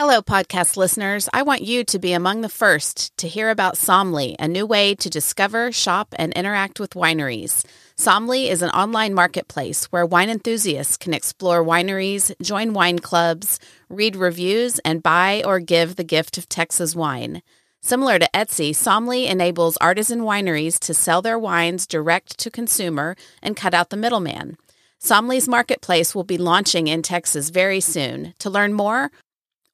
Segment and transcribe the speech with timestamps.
[0.00, 1.28] Hello, podcast listeners.
[1.32, 4.94] I want you to be among the first to hear about Somly, a new way
[4.94, 7.66] to discover, shop, and interact with wineries.
[7.96, 13.58] Somly is an online marketplace where wine enthusiasts can explore wineries, join wine clubs,
[13.88, 17.42] read reviews, and buy or give the gift of Texas wine.
[17.82, 23.56] Similar to Etsy, Somly enables artisan wineries to sell their wines direct to consumer and
[23.56, 24.58] cut out the middleman.
[25.00, 28.34] Somly's marketplace will be launching in Texas very soon.
[28.38, 29.10] To learn more,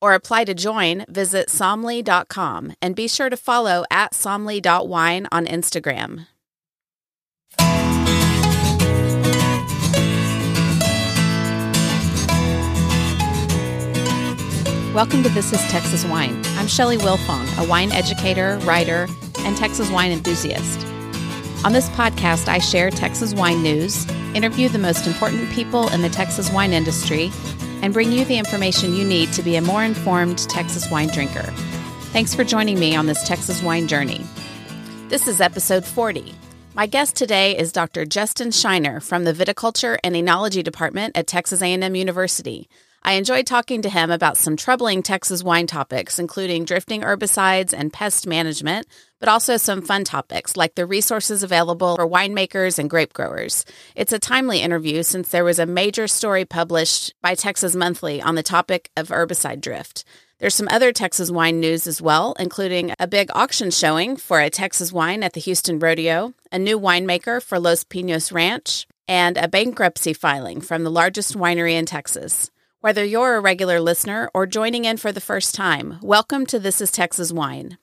[0.01, 6.27] or apply to join, visit sommely.com and be sure to follow at sommely.wine on Instagram.
[14.95, 16.41] Welcome to This is Texas Wine.
[16.57, 19.09] I'm Shelley Wilfong, a wine educator, writer,
[19.41, 20.87] and Texas wine enthusiast.
[21.65, 26.09] On this podcast, I share Texas wine news, interview the most important people in the
[26.09, 27.33] Texas wine industry,
[27.85, 31.53] and bring you the information you need to be a more informed Texas wine drinker.
[32.15, 34.25] Thanks for joining me on this Texas wine journey.
[35.09, 36.35] This is episode 40.
[36.73, 38.07] My guest today is Dr.
[38.07, 42.71] Justin Scheiner from the Viticulture and Enology Department at Texas A&M University.
[43.03, 47.93] I enjoyed talking to him about some troubling Texas wine topics, including drifting herbicides and
[47.93, 48.87] pest management,
[49.25, 53.65] but also some fun topics like the resources available for winemakers and grape growers.
[53.97, 58.35] It's a timely interview since there was a major story published by Texas Monthly on
[58.35, 60.05] the topic of herbicide drift.
[60.41, 64.51] There's some other Texas wine news as well, including a big auction showing for a
[64.51, 69.49] Texas wine at the Houston Rodeo, a new winemaker for Los Pinos Ranch, and a
[69.49, 72.51] bankruptcy filing from the largest winery in Texas.
[72.83, 76.83] Whether you're a regular listener or joining in for the first time, welcome to This
[76.83, 77.79] is Texas Wine.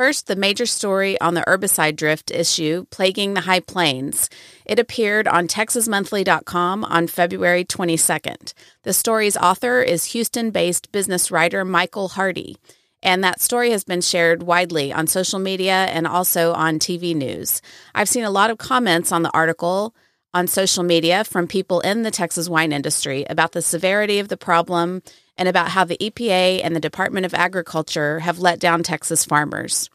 [0.00, 4.30] First, the major story on the herbicide drift issue plaguing the High Plains.
[4.64, 8.54] It appeared on TexasMonthly.com on February 22nd.
[8.82, 12.56] The story's author is Houston based business writer Michael Hardy,
[13.02, 17.60] and that story has been shared widely on social media and also on TV news.
[17.94, 19.94] I've seen a lot of comments on the article
[20.32, 24.38] on social media from people in the Texas wine industry about the severity of the
[24.38, 25.02] problem
[25.36, 29.88] and about how the EPA and the Department of Agriculture have let down Texas farmers.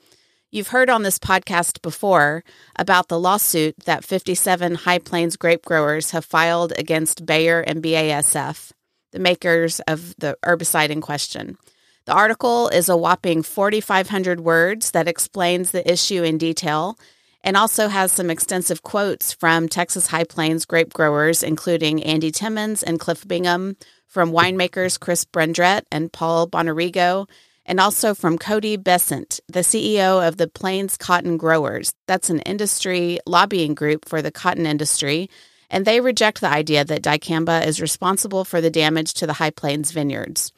[0.52, 2.44] You've heard on this podcast before
[2.78, 8.72] about the lawsuit that 57 High Plains grape growers have filed against Bayer and BASF,
[9.12, 11.58] the makers of the herbicide in question.
[12.06, 16.98] The article is a whopping 4,500 words that explains the issue in detail
[17.44, 22.82] and also has some extensive quotes from Texas High Plains grape growers, including Andy Timmons
[22.82, 23.76] and Cliff Bingham,
[24.16, 27.28] from winemakers Chris Brundrett and Paul Bonarigo,
[27.66, 31.94] and also from Kody Bessent, the CEO of the Plains Cotton Growers.
[32.08, 35.30] That's an industry lobbying group for the cotton industry,
[35.70, 39.50] and they reject the idea that dicamba is responsible for the damage to the High
[39.50, 40.54] Plains vineyards.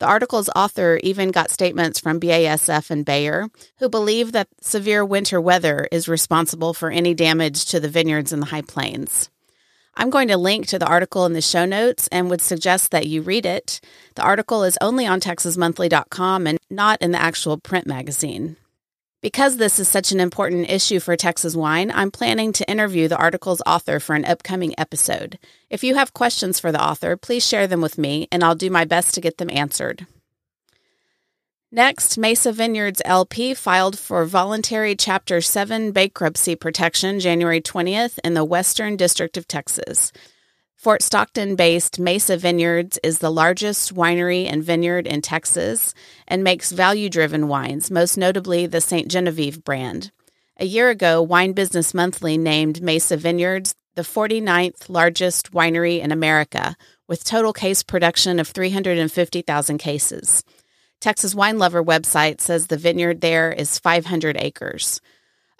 [0.00, 3.48] The article's author even got statements from BASF and Bayer,
[3.78, 8.40] who believe that severe winter weather is responsible for any damage to the vineyards in
[8.40, 9.30] the High Plains.
[10.00, 13.08] I'm going to link to the article in the show notes and would suggest that
[13.08, 13.80] you read it.
[14.14, 18.56] The article is only on TexasMonthly.com and not in the actual print magazine.
[19.20, 23.16] Because this is such an important issue for Texas wine, I'm planning to interview the
[23.16, 25.36] article's author for an upcoming episode.
[25.68, 28.70] If you have questions for the author, please share them with me, and I'll do
[28.70, 30.06] my best to get them answered.
[31.70, 38.44] Next, Mesa Vineyards LP filed for voluntary Chapter 7 bankruptcy protection January 20th in the
[38.44, 40.10] Western District of Texas.
[40.76, 45.92] Fort Stockton based Mesa Vineyards is the largest winery and vineyard in Texas
[46.26, 49.08] and makes value driven wines, most notably the St.
[49.08, 50.10] Genevieve brand.
[50.56, 56.76] A year ago, Wine Business Monthly named Mesa Vineyards the 49th largest winery in America,
[57.08, 60.44] with total case production of 350,000 cases.
[61.00, 65.00] Texas Wine Lover website says the vineyard there is 500 acres.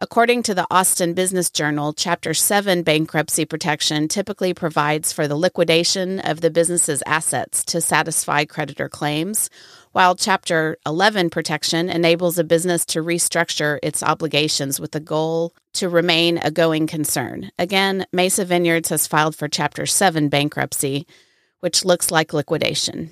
[0.01, 6.19] According to the Austin Business Journal, Chapter 7 bankruptcy protection typically provides for the liquidation
[6.19, 9.49] of the business's assets to satisfy creditor claims,
[9.93, 15.89] while Chapter 11 protection enables a business to restructure its obligations with the goal to
[15.89, 17.53] remain a going concern.
[17.61, 21.07] Again, Mesa Vineyards has filed for Chapter 7 bankruptcy,
[21.61, 23.11] which looks like liquidation.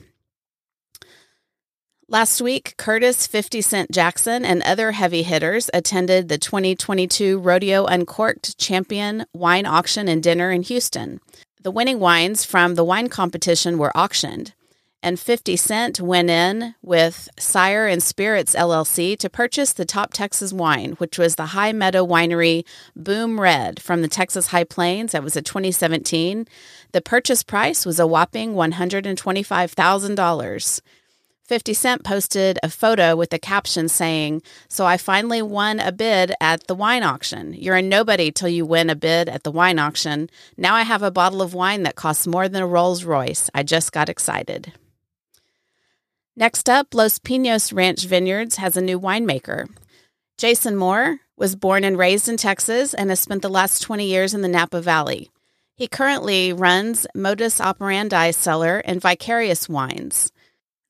[2.08, 8.56] Last week, Curtis 50 Cent Jackson and other heavy hitters attended the 2022 Rodeo Uncorked
[8.58, 11.20] Champion Wine Auction and Dinner in Houston.
[11.60, 14.54] The winning wines from the wine competition were auctioned,
[15.02, 20.52] and 50 Cent went in with Sire and Spirits LLC to purchase the top Texas
[20.52, 22.64] wine, which was the High Meadow Winery
[22.94, 25.10] Boom Red from the Texas High Plains.
[25.10, 26.46] That was a 2017.
[26.92, 30.80] The purchase price was a whopping $125,000.
[31.46, 36.34] 50 Cent posted a photo with a caption saying, So I finally won a bid
[36.40, 37.54] at the wine auction.
[37.54, 40.28] You're a nobody till you win a bid at the wine auction.
[40.56, 43.48] Now I have a bottle of wine that costs more than a Rolls Royce.
[43.54, 44.72] I just got excited.
[46.34, 49.68] Next up, Los Pinos Ranch Vineyards has a new winemaker.
[50.36, 54.34] Jason Moore was born and raised in Texas and has spent the last 20 years
[54.34, 55.30] in the Napa Valley.
[55.76, 60.32] He currently runs Modus Operandi Cellar and Vicarious Wines.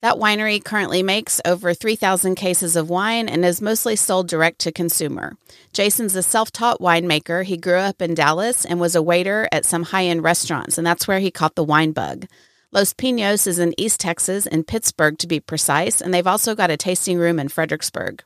[0.03, 4.73] That winery currently makes over 3,000 cases of wine and is mostly sold direct to
[4.73, 5.37] consumer.
[5.73, 7.45] Jason's a self taught winemaker.
[7.45, 10.87] He grew up in Dallas and was a waiter at some high end restaurants, and
[10.87, 12.27] that's where he caught the wine bug.
[12.73, 16.71] Los Pinos is in East Texas, in Pittsburg to be precise, and they've also got
[16.71, 18.23] a tasting room in Fredericksburg.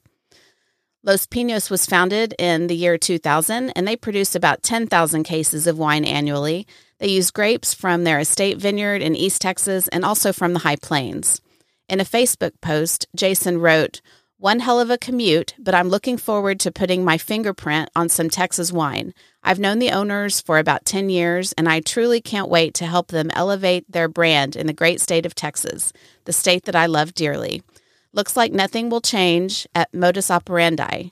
[1.05, 5.79] Los Pinos was founded in the year 2000, and they produce about 10,000 cases of
[5.79, 6.67] wine annually.
[6.99, 10.77] They use grapes from their estate vineyard in East Texas and also from the High
[10.77, 11.41] Plains.
[11.91, 14.01] In a Facebook post, Jason wrote,
[14.39, 18.31] One hell of a commute, but I'm looking forward to putting my fingerprint on some
[18.31, 19.13] Texas wine.
[19.43, 23.09] I've known the owners for about 10 years, and I truly can't wait to help
[23.09, 25.93] them elevate their brand in the great state of Texas,
[26.27, 27.61] the state that I love dearly.
[28.13, 31.11] Looks like nothing will change at modus operandi.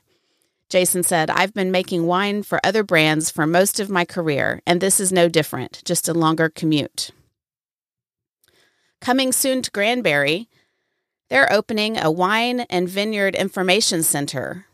[0.69, 4.79] Jason said, I've been making wine for other brands for most of my career, and
[4.79, 7.11] this is no different, just a longer commute.
[9.01, 10.47] Coming soon to Granbury,
[11.29, 14.65] they're opening a wine and vineyard information center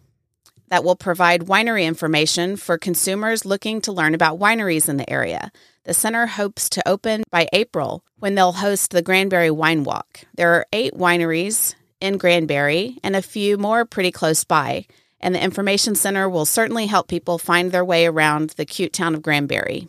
[0.69, 5.51] that will provide winery information for consumers looking to learn about wineries in the area.
[5.83, 10.21] The center hopes to open by April when they'll host the Granbury Wine Walk.
[10.35, 14.87] There are eight wineries in Granbury and a few more pretty close by,
[15.19, 19.13] and the information center will certainly help people find their way around the cute town
[19.13, 19.87] of Granbury.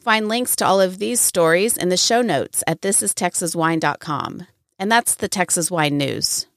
[0.00, 4.46] Find links to all of these stories in the show notes at thisistexaswine.com.
[4.82, 6.48] And that's the Texas Wine News.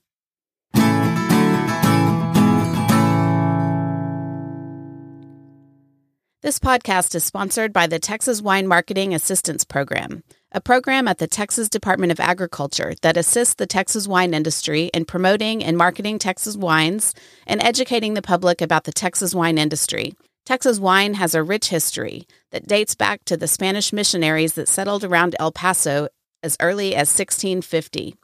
[6.42, 11.28] This podcast is sponsored by the Texas Wine Marketing Assistance Program, a program at the
[11.28, 16.58] Texas Department of Agriculture that assists the Texas wine industry in promoting and marketing Texas
[16.58, 17.14] wines
[17.46, 20.16] and educating the public about the Texas wine industry.
[20.48, 25.04] Texas wine has a rich history that dates back to the Spanish missionaries that settled
[25.04, 26.08] around El Paso
[26.46, 28.16] as early as 1650.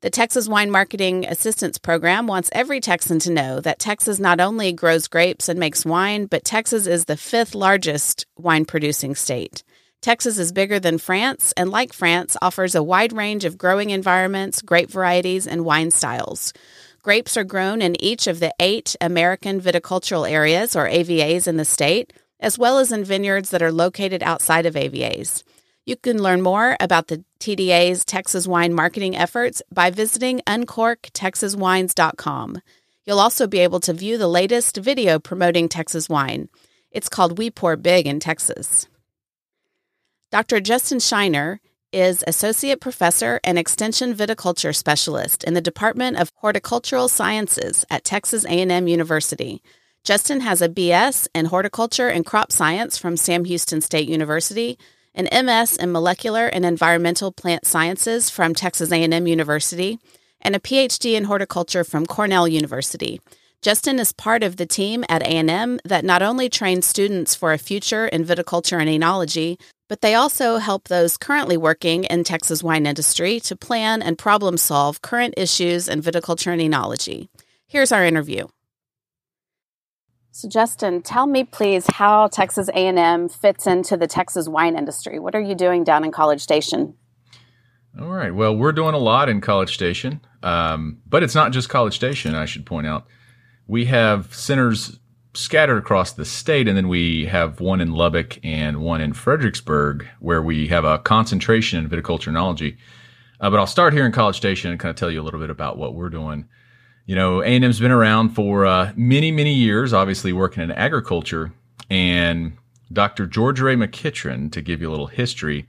[0.00, 4.72] The Texas Wine Marketing Assistance Program wants every Texan to know that Texas not only
[4.72, 9.62] grows grapes and makes wine, but Texas is the fifth largest wine producing state.
[10.00, 14.60] Texas is bigger than France and, like France, offers a wide range of growing environments,
[14.60, 16.52] grape varieties, and wine styles.
[17.02, 21.64] Grapes are grown in each of the eight American viticultural areas, or AVAs, in the
[21.64, 25.44] state, as well as in vineyards that are located outside of AVAs.
[25.84, 32.62] You can learn more about the TDA's Texas wine marketing efforts by visiting uncorktexaswines.com.
[33.04, 36.48] You'll also be able to view the latest video promoting Texas wine.
[36.92, 38.86] It's called We Pour Big in Texas.
[40.30, 40.60] Dr.
[40.60, 41.58] Justin Scheiner
[41.92, 48.44] is Associate Professor and Extension Viticulture Specialist in the Department of Horticultural Sciences at Texas
[48.44, 49.60] A&M University.
[50.04, 54.78] Justin has a BS in Horticulture and Crop Science from Sam Houston State University
[55.14, 59.98] an MS in Molecular and Environmental Plant Sciences from Texas A&M University,
[60.40, 63.20] and a PhD in horticulture from Cornell University.
[63.62, 67.58] Justin is part of the team at A&M that not only trains students for a
[67.58, 69.56] future in viticulture and enology,
[69.88, 74.56] but they also help those currently working in Texas wine industry to plan and problem
[74.56, 77.28] solve current issues in viticulture and enology.
[77.68, 78.46] Here's our interview.
[80.34, 85.18] So Justin, tell me please how Texas A&M fits into the Texas wine industry.
[85.18, 86.94] What are you doing down in College Station?
[88.00, 88.34] All right.
[88.34, 92.34] Well, we're doing a lot in College Station, um, but it's not just College Station.
[92.34, 93.06] I should point out
[93.66, 94.98] we have centers
[95.34, 100.08] scattered across the state, and then we have one in Lubbock and one in Fredericksburg,
[100.20, 102.78] where we have a concentration in viticulture enology.
[103.38, 105.40] Uh, but I'll start here in College Station and kind of tell you a little
[105.40, 106.48] bit about what we're doing
[107.06, 111.52] you know, A&M's been around for uh, many, many years, obviously working in agriculture.
[111.90, 112.56] And
[112.92, 113.26] Dr.
[113.26, 115.66] George Ray McEachern, to give you a little history,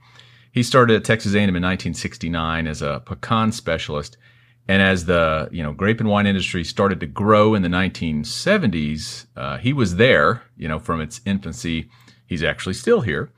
[0.52, 4.16] he started at Texas A&M in 1969 as a pecan specialist.
[4.68, 9.26] And as the you know grape and wine industry started to grow in the 1970s,
[9.36, 10.42] uh, he was there.
[10.56, 11.90] You know, from its infancy,
[12.26, 13.30] he's actually still here.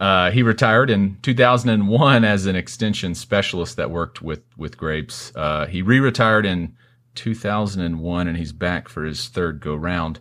[0.00, 5.30] Uh, he retired in 2001 as an extension specialist that worked with with grapes.
[5.36, 6.74] Uh, he re-retired in
[7.14, 10.20] 2001, and he's back for his third go round.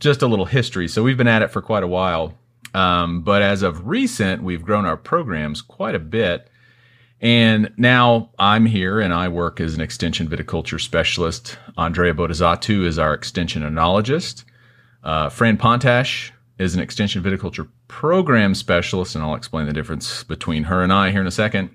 [0.00, 0.88] Just a little history.
[0.88, 2.38] So we've been at it for quite a while.
[2.74, 6.48] Um, but as of recent, we've grown our programs quite a bit.
[7.20, 11.56] And now I'm here and I work as an extension viticulture specialist.
[11.76, 14.44] Andrea Botezatu is our extension enologist.
[15.04, 20.64] Uh, Fran Pontasch is an extension viticulture program specialist, and I'll explain the difference between
[20.64, 21.70] her and I here in a second.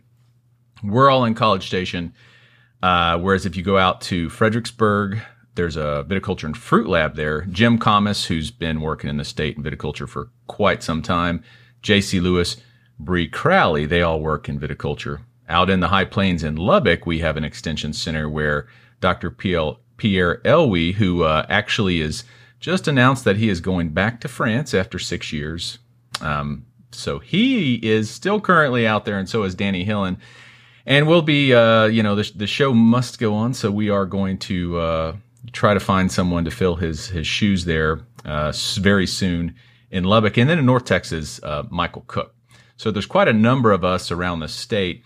[0.84, 2.13] We're all in College Station.
[2.81, 5.19] Uh, whereas if you go out to Fredericksburg,
[5.55, 7.41] there's a viticulture and fruit lab there.
[7.46, 11.43] Jim Kamas, who's been working in the state in viticulture for quite some time,
[11.81, 12.19] J.C.
[12.19, 12.57] Lewis,
[13.00, 15.22] Bree Crowley, they all work in viticulture.
[15.50, 18.67] Out in the high plains in Lubbock, we have an extension center where
[19.00, 19.31] Dr.
[19.31, 22.24] Pierre Helwi, who uh, actually is
[22.60, 25.79] just announced that he is going back to France after six years.
[26.22, 30.17] Um, so he is still currently out there, and so is Danny Hillin.
[30.88, 34.06] And we'll be, uh, you know, the, the show must go on, so we are
[34.06, 35.15] going to uh,
[35.51, 39.53] try to find someone to fill his his shoes there uh, very soon
[39.91, 42.34] in Lubbock, and then in North Texas, uh, Michael Cook.
[42.77, 45.03] So there's quite a number of us around the state.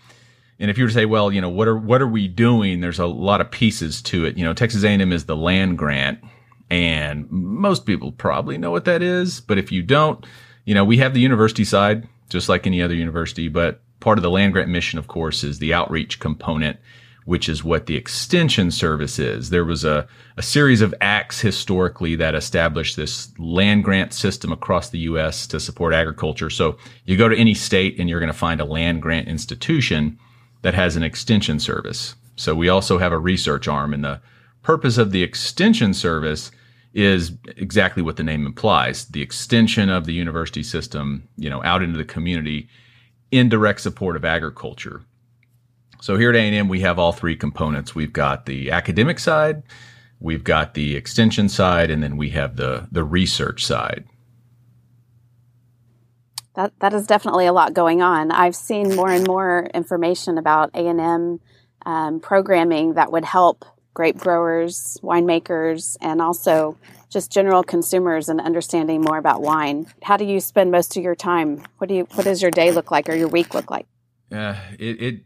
[0.60, 2.82] And if you were to say, well, you know, what are what are we doing?
[2.82, 4.38] There's a lot of pieces to it.
[4.38, 6.24] You know, Texas A&M is the land grant,
[6.70, 9.42] and most people probably know what that is.
[9.42, 10.24] But if you don't,
[10.64, 13.48] you know, we have the university side, just like any other university.
[13.48, 16.78] But part of the land grant mission, of course, is the outreach component,
[17.24, 19.50] which is what the extension service is.
[19.50, 24.90] There was a, a series of acts historically that established this land grant system across
[24.90, 25.48] the U.S.
[25.48, 26.50] to support agriculture.
[26.50, 30.20] So you go to any state and you're going to find a land grant institution
[30.64, 32.16] that has an extension service.
[32.36, 34.20] So we also have a research arm and the
[34.64, 36.52] purpose of the extension service
[36.94, 41.82] is exactly what the name implies the extension of the university system you know out
[41.82, 42.68] into the community
[43.32, 45.02] in direct support of agriculture.
[46.02, 47.96] So here at a&m we have all three components.
[47.96, 49.64] We've got the academic side
[50.22, 54.06] we've got the extension side and then we have the the research side.
[56.56, 58.32] That that is definitely a lot going on.
[58.32, 61.40] I've seen more and more information about a&m
[61.86, 66.78] um, programming that would help grape growers, winemakers, and also
[67.12, 69.86] just general consumers and understanding more about wine.
[70.02, 71.62] How do you spend most of your time?
[71.78, 73.86] What do you what does your day look like or your week look like?
[74.32, 75.20] Uh, it, it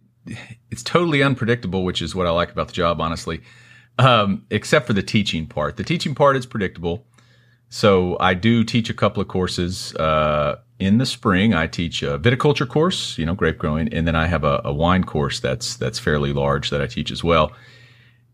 [0.71, 3.41] it's totally unpredictable, which is what I like about the job, honestly.
[3.97, 5.77] Um, except for the teaching part.
[5.77, 7.05] The teaching part is predictable.
[7.69, 9.95] So I do teach a couple of courses.
[9.95, 14.15] Uh, in the spring, I teach a viticulture course, you know, grape growing, and then
[14.15, 17.53] I have a, a wine course that's that's fairly large that I teach as well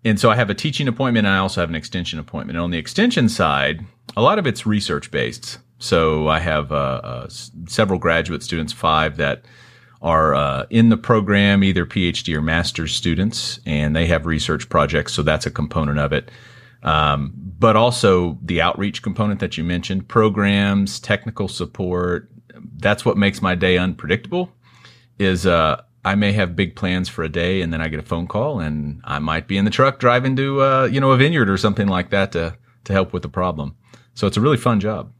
[0.03, 2.58] and so I have a teaching appointment and I also have an extension appointment.
[2.58, 5.60] And on the extension side, a lot of it's research based.
[5.77, 7.29] So I have uh, uh,
[7.67, 9.46] several graduate students, five that
[10.01, 15.13] are uh, in the program, either PhD or master's students, and they have research projects.
[15.13, 16.31] So that's a component of it.
[16.84, 22.29] Um, but also the outreach component that you mentioned, programs, technical support.
[22.77, 24.51] That's what makes my day unpredictable.
[25.20, 28.03] Is uh, I may have big plans for a day and then I get a
[28.03, 31.17] phone call and I might be in the truck driving to, uh, you know, a
[31.17, 33.75] vineyard or something like that to, to help with the problem.
[34.13, 35.13] So it's a really fun job.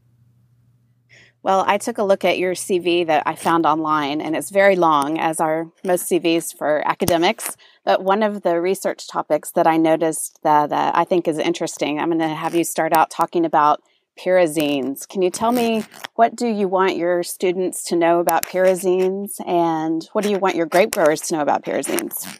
[1.42, 4.76] Well, I took a look at your CV that I found online, and it's very
[4.76, 7.56] long, as are most CVs for academics.
[7.84, 11.98] But one of the research topics that I noticed that, that I think is interesting,
[11.98, 13.82] I'm going to have you start out talking about
[14.18, 15.08] pyrazines.
[15.08, 20.08] Can you tell me what do you want your students to know about pyrazines and
[20.12, 22.38] what do you want your grape growers to know about pyrazines?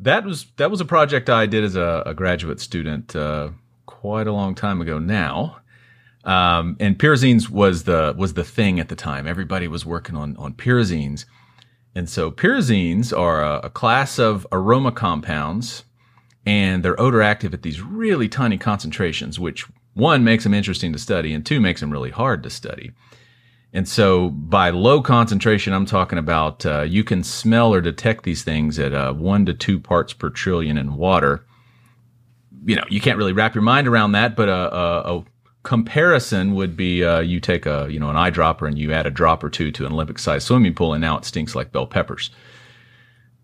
[0.00, 3.50] That was that was a project I did as a, a graduate student uh,
[3.86, 5.58] quite a long time ago now.
[6.24, 9.26] Um, and pyrazines was the was the thing at the time.
[9.26, 11.24] Everybody was working on on pyrazines.
[11.94, 15.84] And so pyrazines are a, a class of aroma compounds
[16.44, 20.98] and they're odor active at these really tiny concentrations, which one makes them interesting to
[20.98, 22.92] study and two makes them really hard to study.
[23.72, 28.42] And so by low concentration, I'm talking about uh, you can smell or detect these
[28.42, 31.46] things at uh, one to two parts per trillion in water.
[32.64, 35.24] You know, you can't really wrap your mind around that, but a, a, a
[35.62, 39.10] comparison would be uh, you take a you know an eyedropper and you add a
[39.10, 42.30] drop or two to an Olympic-sized swimming pool, and now it stinks like bell peppers.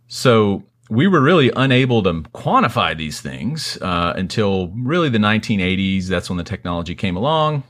[0.09, 6.07] So we were really unable to quantify these things uh, until really the 1980s.
[6.07, 7.63] That's when the technology came along.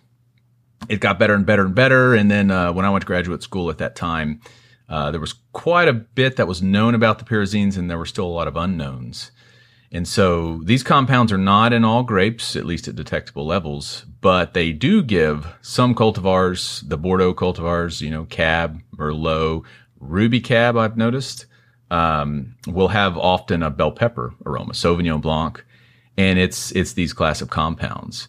[0.88, 2.14] It got better and better and better.
[2.14, 4.40] And then uh, when I went to graduate school at that time,
[4.88, 8.06] uh, there was quite a bit that was known about the pyrazines, and there were
[8.06, 9.30] still a lot of unknowns.
[9.90, 14.52] And so these compounds are not in all grapes, at least at detectable levels, but
[14.52, 19.64] they do give some cultivars, the Bordeaux cultivars, you know, Cab, Merlot,
[19.98, 21.46] Ruby Cab, I've noticed,
[21.90, 25.64] um, will have often a bell pepper aroma, Sauvignon Blanc,
[26.16, 28.28] and it's it's these class of compounds.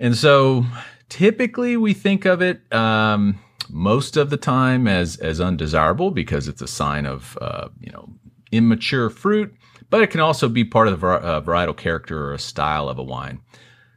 [0.00, 0.64] And so
[1.08, 3.38] typically we think of it um,
[3.68, 8.08] most of the time as as undesirable because it's a sign of uh, you know
[8.50, 9.54] immature fruit,
[9.90, 12.98] but it can also be part of the uh, varietal character or a style of
[12.98, 13.40] a wine.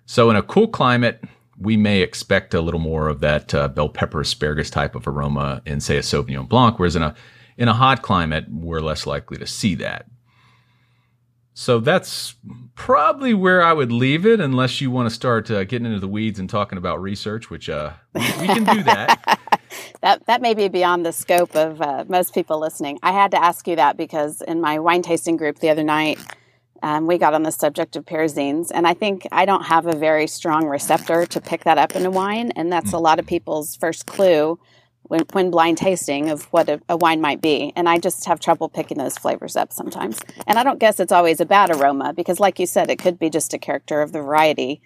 [0.06, 1.24] So in a cool climate,
[1.60, 5.62] we may expect a little more of that uh, bell pepper asparagus type of aroma
[5.66, 7.16] in say a Sauvignon Blanc, whereas in a
[7.58, 10.08] in a hot climate, we're less likely to see that.
[11.58, 12.36] So that's
[12.76, 16.08] probably where I would leave it, unless you want to start uh, getting into the
[16.08, 19.40] weeds and talking about research, which uh, we, we can do that.
[20.02, 23.00] that that may be beyond the scope of uh, most people listening.
[23.02, 26.20] I had to ask you that because in my wine tasting group the other night,
[26.84, 29.96] um, we got on the subject of pyrazines, and I think I don't have a
[29.96, 33.26] very strong receptor to pick that up in a wine, and that's a lot of
[33.26, 34.60] people's first clue
[35.08, 37.74] when, when blind tasting of what a, a, wine might be.
[37.76, 40.20] And I just have trouble picking those flavors up sometimes.
[40.48, 43.20] And I don't guess it's always a bad aroma because, like you said, it could
[43.20, 44.82] be just a character of the variety.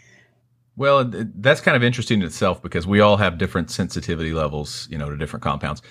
[0.75, 4.97] Well, that's kind of interesting in itself because we all have different sensitivity levels, you
[4.97, 5.81] know, to different compounds.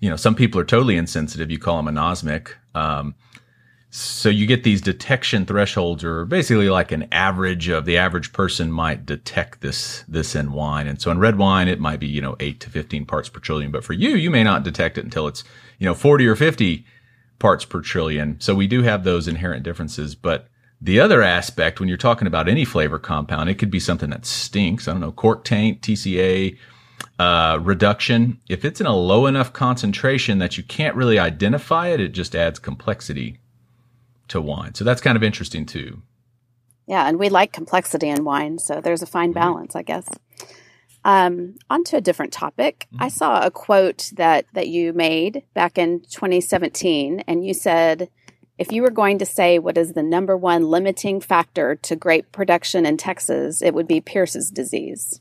[0.00, 1.50] You know, some people are totally insensitive.
[1.50, 2.52] You call them anosmic.
[2.74, 3.14] Um,
[3.90, 8.70] so you get these detection thresholds or basically like an average of the average person
[8.70, 10.86] might detect this this in wine.
[10.86, 13.40] And so in red wine it might be you know 8 to 15 parts per
[13.40, 13.70] trillion.
[13.70, 15.42] But for you you may not detect it until it's
[15.78, 16.84] you know 40 or 50
[17.38, 18.38] parts per trillion.
[18.40, 20.14] So we do have those inherent differences.
[20.14, 20.48] But
[20.82, 24.26] the other aspect when you're talking about any flavor compound it could be something that
[24.26, 24.86] stinks.
[24.86, 26.58] I don't know cork taint tca
[27.18, 28.38] uh, reduction.
[28.50, 32.36] If it's in a low enough concentration that you can't really identify it it just
[32.36, 33.38] adds complexity
[34.28, 34.74] to wine.
[34.74, 36.02] So that's kind of interesting too.
[36.86, 39.40] Yeah, and we like complexity in wine, so there's a fine mm-hmm.
[39.40, 40.08] balance, I guess.
[41.04, 42.86] Um, on to a different topic.
[42.92, 43.04] Mm-hmm.
[43.04, 48.08] I saw a quote that that you made back in 2017, and you said,
[48.56, 52.32] "If you were going to say what is the number one limiting factor to grape
[52.32, 55.20] production in Texas, it would be Pierce's disease."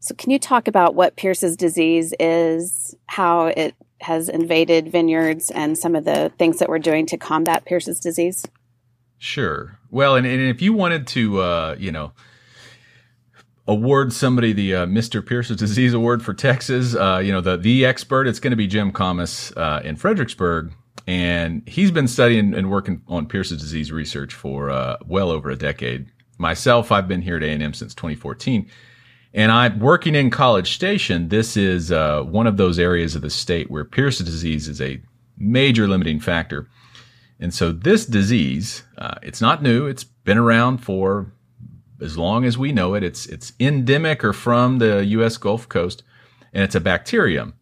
[0.00, 5.76] So, can you talk about what Pierce's disease is, how it has invaded vineyards and
[5.76, 8.46] some of the things that we're doing to combat Pierce's disease?
[9.18, 9.78] Sure.
[9.90, 12.12] Well, and, and if you wanted to, uh, you know,
[13.68, 15.24] award somebody the uh, Mr.
[15.24, 18.66] Pierce's Disease Award for Texas, uh, you know, the the expert, it's going to be
[18.66, 20.72] Jim Kamas uh, in Fredericksburg.
[21.06, 25.56] And he's been studying and working on Pierce's disease research for uh, well over a
[25.56, 26.06] decade.
[26.38, 28.70] Myself, I've been here at A&M since 2014
[29.32, 31.28] and I'm working in College Station.
[31.28, 35.00] This is uh, one of those areas of the state where Pierce's disease is a
[35.38, 36.68] major limiting factor.
[37.38, 39.86] And so this disease, uh, it's not new.
[39.86, 41.32] It's been around for
[42.00, 43.02] as long as we know it.
[43.02, 45.36] It's it's endemic or from the U.S.
[45.36, 46.02] Gulf Coast,
[46.52, 47.54] and it's a bacterium,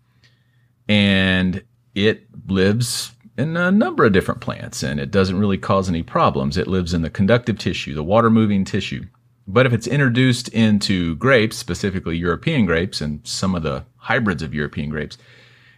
[0.88, 1.62] and
[1.94, 6.56] it lives in a number of different plants, and it doesn't really cause any problems.
[6.56, 9.04] It lives in the conductive tissue, the water moving tissue.
[9.50, 14.52] But if it's introduced into grapes, specifically European grapes and some of the hybrids of
[14.52, 15.16] European grapes,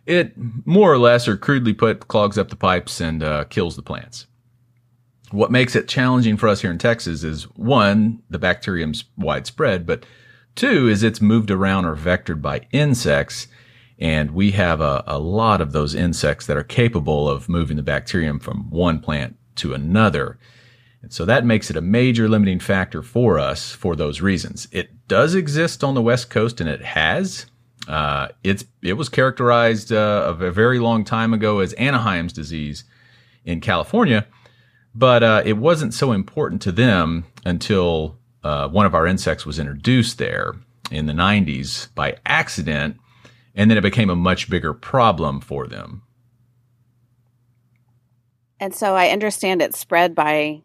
[0.06, 0.34] it
[0.66, 4.26] more or less or crudely put clogs up the pipes and uh, kills the plants.
[5.30, 10.04] What makes it challenging for us here in Texas is one, the bacterium's widespread, but
[10.56, 13.46] two is it's moved around or vectored by insects.
[14.00, 17.84] And we have a, a lot of those insects that are capable of moving the
[17.84, 20.38] bacterium from one plant to another.
[21.02, 24.68] And so that makes it a major limiting factor for us for those reasons.
[24.70, 27.46] It does exist on the West Coast and it has.
[27.88, 32.84] Uh, it's it was characterized uh, a very long time ago as Anaheim's disease
[33.44, 34.26] in California,
[34.94, 39.58] but uh, it wasn't so important to them until uh, one of our insects was
[39.58, 40.54] introduced there
[40.90, 42.96] in the 90s by accident,
[43.54, 46.02] and then it became a much bigger problem for them.
[48.60, 50.60] And so I understand it's spread by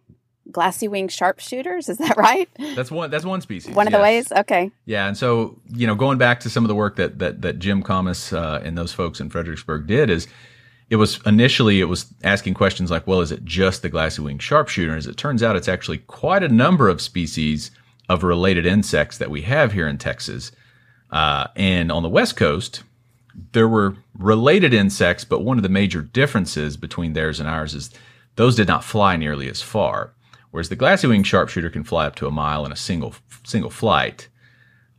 [0.51, 1.89] glassy wing sharpshooters.
[1.89, 2.49] Is that right?
[2.75, 3.09] That's one.
[3.09, 3.75] That's one species.
[3.75, 3.99] One of yes.
[3.99, 4.31] the ways.
[4.31, 4.71] Okay.
[4.85, 7.59] Yeah, and so you know, going back to some of the work that that that
[7.59, 10.27] Jim Kamas uh, and those folks in Fredericksburg did is.
[10.87, 14.37] It was initially it was asking questions like, well, is it just the glassy wing
[14.37, 14.95] sharpshooter?
[14.95, 17.71] As it turns out, it's actually quite a number of species
[18.07, 20.51] of related insects that we have here in Texas.
[21.09, 22.83] Uh, and on the West Coast,
[23.51, 27.89] there were related insects, but one of the major differences between theirs and ours is
[28.35, 30.11] those did not fly nearly as far
[30.55, 33.13] whereas the glassy wing sharpshooter can fly up to a mile in a single
[33.43, 34.29] single flight.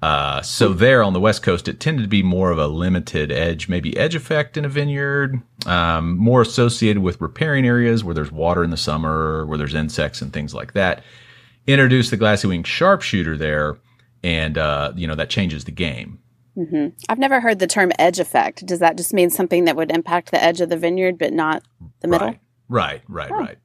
[0.03, 3.33] Uh, so there on the west coast, it tended to be more of a limited
[3.33, 8.31] edge, maybe edge effect in a vineyard, um, more associated with riparian areas where there's
[8.31, 11.03] water in the summer, where there's insects and things like that.
[11.66, 13.79] Introduce the glassy wing sharpshooter there,
[14.23, 16.19] and uh, you know that changes the game.
[16.55, 16.88] Mm-hmm.
[17.09, 18.66] I've never heard the term edge effect.
[18.66, 21.62] Does that just mean something that would impact the edge of the vineyard, but not
[22.01, 22.29] the middle?
[22.29, 23.38] Right, right, right, oh.
[23.38, 23.59] right.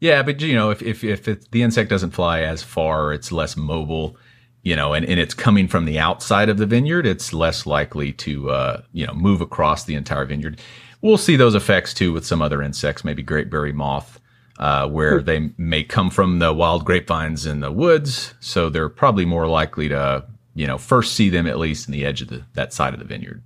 [0.00, 3.32] Yeah, but you know, if if if it, the insect doesn't fly as far, it's
[3.32, 4.16] less mobile.
[4.62, 8.12] you know, and, and it's coming from the outside of the vineyard, it's less likely
[8.12, 10.60] to, uh, you know, move across the entire vineyard.
[11.00, 14.20] We'll see those effects too with some other insects, maybe grapeberry moth,
[14.58, 18.34] uh, where they may come from the wild grapevines in the woods.
[18.40, 22.04] So they're probably more likely to, you know, first see them at least in the
[22.04, 23.42] edge of the, that side of the vineyard.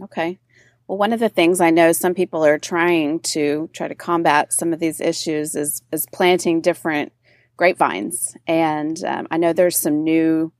[0.00, 0.38] Okay.
[0.86, 4.52] Well, one of the things I know some people are trying to try to combat
[4.52, 7.12] some of these issues is is planting different
[7.56, 10.52] grapevines, and um, I know there's some new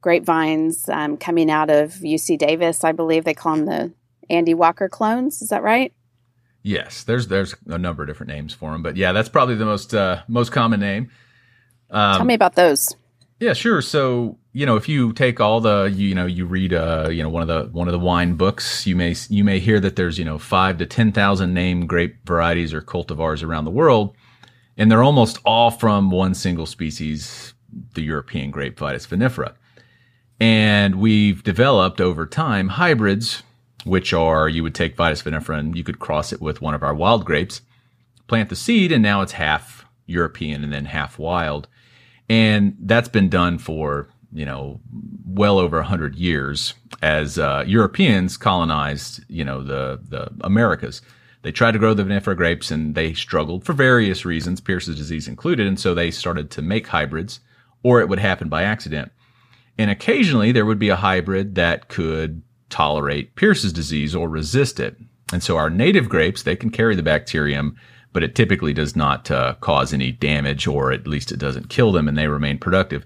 [0.00, 2.84] grapevines um, coming out of UC Davis.
[2.84, 3.92] I believe they call them the
[4.30, 5.42] Andy Walker clones.
[5.42, 5.92] Is that right?
[6.62, 9.66] Yes, there's there's a number of different names for them, but yeah, that's probably the
[9.66, 11.10] most uh, most common name.
[11.90, 12.96] Um, Tell me about those.
[13.38, 13.82] Yeah, sure.
[13.82, 17.28] So you know, if you take all the you, know you read uh you know
[17.28, 20.18] one of the one of the wine books, you may you may hear that there's
[20.18, 24.14] you know five to ten thousand named grape varieties or cultivars around the world,
[24.78, 27.52] and they're almost all from one single species,
[27.94, 29.54] the European grape Vitis vinifera.
[30.40, 33.42] And we've developed over time hybrids,
[33.84, 36.82] which are you would take Vitis vinifera and you could cross it with one of
[36.82, 37.60] our wild grapes,
[38.26, 41.68] plant the seed, and now it's half European and then half wild.
[42.28, 44.80] And that's been done for you know,
[45.26, 51.00] well over a hundred years as uh, Europeans colonized, you know, the the Americas.
[51.42, 55.28] They tried to grow the vinifera grapes and they struggled for various reasons, Pierce's disease
[55.28, 57.40] included, and so they started to make hybrids,
[57.82, 59.12] or it would happen by accident.
[59.78, 64.96] And occasionally there would be a hybrid that could tolerate Pierce's disease or resist it.
[65.32, 67.76] And so our native grapes, they can carry the bacterium,
[68.16, 71.92] but it typically does not uh, cause any damage, or at least it doesn't kill
[71.92, 73.04] them, and they remain productive.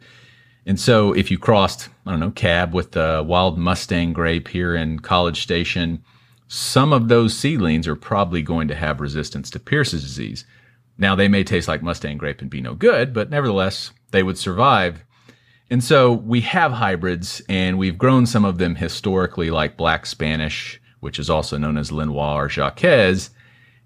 [0.66, 4.76] And so if you crossed, I don't know, cab with the wild Mustang grape here
[4.76, 6.04] in College Station,
[6.46, 10.44] some of those seedlings are probably going to have resistance to Pierce's disease.
[10.96, 14.38] Now they may taste like Mustang grape and be no good, but nevertheless, they would
[14.38, 15.04] survive.
[15.70, 20.80] And so we have hybrids and we've grown some of them historically like Black Spanish,
[21.00, 23.39] which is also known as Lenoir or Jacques.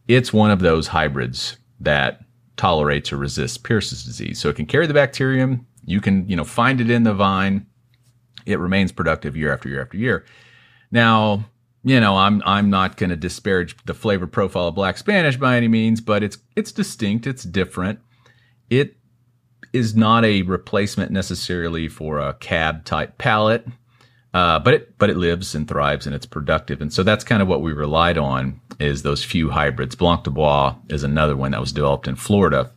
[0.08, 2.20] It's one of those hybrids that
[2.56, 4.38] tolerates or resists Pierce's disease.
[4.38, 7.66] So it can carry the bacterium, you can, you know, find it in the vine.
[8.46, 10.24] It remains productive year after year after year.
[10.90, 11.46] Now,
[11.82, 15.56] you know, I'm I'm not going to disparage the flavor profile of Black Spanish by
[15.56, 18.00] any means, but it's it's distinct, it's different.
[18.70, 18.96] It
[19.72, 23.66] is not a replacement necessarily for a cab type palate,
[24.34, 27.40] uh, but it but it lives and thrives and it's productive, and so that's kind
[27.40, 29.94] of what we relied on is those few hybrids.
[29.94, 32.70] Blanc du Bois is another one that was developed in Florida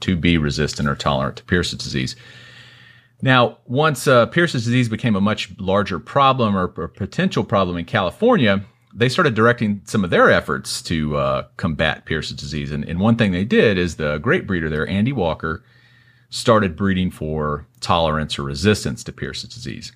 [0.00, 2.16] to be resistant or tolerant to Pierce's disease.
[3.20, 7.84] Now, once uh, Pierce's disease became a much larger problem or, or, potential problem in
[7.84, 12.72] California, they started directing some of their efforts to uh, combat Pierce's disease.
[12.72, 15.62] And, and, one thing they did is the great breeder there, Andy Walker,
[16.30, 19.92] started breeding for tolerance or resistance to Pierce's disease.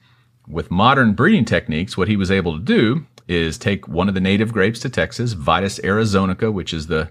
[0.48, 4.20] With modern breeding techniques, what he was able to do is take one of the
[4.20, 7.11] native grapes to Texas, Vitis arizonica, which is the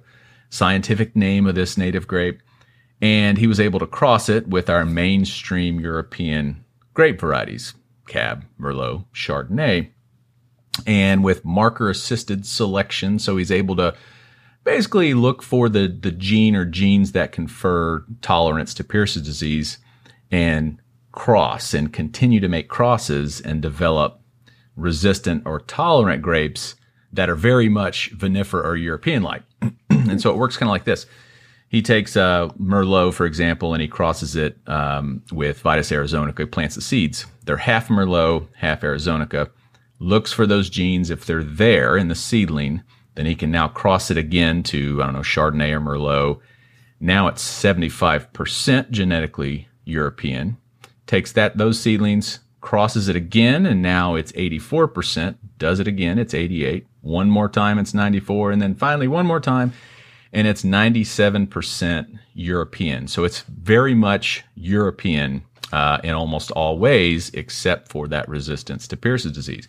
[0.50, 2.42] scientific name of this native grape,
[3.02, 7.74] and he was able to cross it with our mainstream European grape varieties,
[8.08, 9.90] Cab, Merlot, Chardonnay,
[10.88, 13.20] and with marker assisted selection.
[13.20, 13.96] So he's able to
[14.64, 19.78] basically look for the, the gene or genes that confer tolerance to Pierce's disease
[20.32, 20.80] and
[21.16, 24.22] cross and continue to make crosses and develop
[24.76, 26.76] resistant or tolerant grapes
[27.12, 29.44] that are very much vinifera or European like.
[29.90, 31.06] and so it works kind of like this
[31.76, 36.50] he takes uh, Merlot, for example, and he crosses it um, with Vitis arizonica.
[36.50, 37.26] Plants the seeds.
[37.44, 39.50] They're half Merlot, half Arizonica.
[40.00, 41.10] Looks for those genes.
[41.10, 42.84] If they're there in the seedling,
[43.16, 46.40] then he can now cross it again to, I don't know, Chardonnay or Merlot.
[47.00, 50.58] Now it's 75% genetically European.
[51.08, 55.36] Takes that, those seedlings, crosses it again, and now it's 84%.
[55.58, 56.88] Does it again, it's 88.
[57.02, 58.52] One more time, it's 94.
[58.52, 59.74] And then finally, one more time,
[60.34, 63.08] and it's 97% European.
[63.08, 68.98] So it's very much European uh, in almost all ways, except for that resistance to
[68.98, 69.68] Pierce's disease.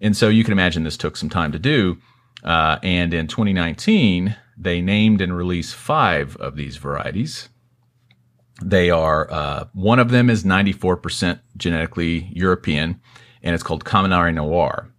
[0.00, 1.98] And so you can imagine this took some time to do.
[2.44, 7.48] Uh, and in 2019, they named and released five of these varieties.
[8.62, 13.00] They are, uh, one of them is 94% genetically European,
[13.42, 14.92] and it's called Camminare Noir.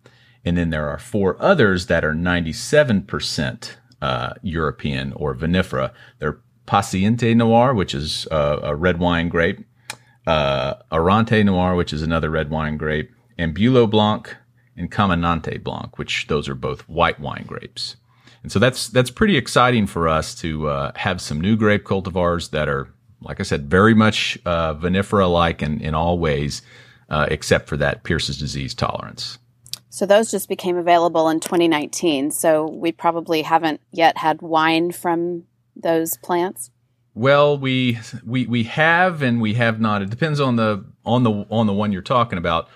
[0.43, 3.71] And then there are four others that are 97%
[4.01, 5.91] uh, European or vinifera.
[6.19, 9.63] They're Paciente Noir, which is uh, a red wine grape,
[10.25, 14.35] uh, Errante Noir, which is another red wine grape, and Bulo Blanc
[14.77, 17.97] and Caminante Blanc, which those are both white wine grapes.
[18.43, 22.49] And so that's that's pretty exciting for us to uh, have some new grape cultivars
[22.51, 26.61] that are like I said, very much uh, vinifera like in, in all ways,
[27.09, 29.37] uh, except for that Pierce's disease tolerance.
[29.89, 32.31] So those just became available in 2019.
[32.31, 35.43] So we probably haven't yet had wine from
[35.75, 36.71] those plants.
[37.13, 40.01] Well, we we we have and we have not.
[40.01, 42.69] It depends on the on the on the one you're talking about.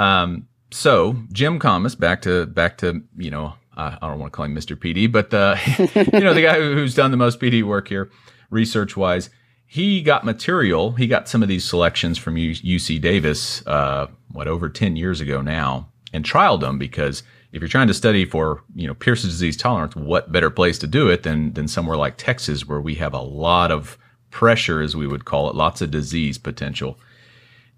[0.00, 4.46] Um, so Jim Kamas, back to back to you know I don't want to call
[4.46, 4.76] him Mr.
[4.76, 5.56] PD, but uh,
[6.16, 8.10] you know the guy who's done the most PD work here,
[8.50, 9.28] research wise.
[9.74, 10.92] He got material.
[10.92, 15.42] He got some of these selections from UC Davis, uh, what over ten years ago
[15.42, 19.56] now, and trialed them because if you're trying to study for you know Pierce's disease
[19.56, 23.14] tolerance, what better place to do it than than somewhere like Texas, where we have
[23.14, 23.98] a lot of
[24.30, 26.96] pressure, as we would call it, lots of disease potential.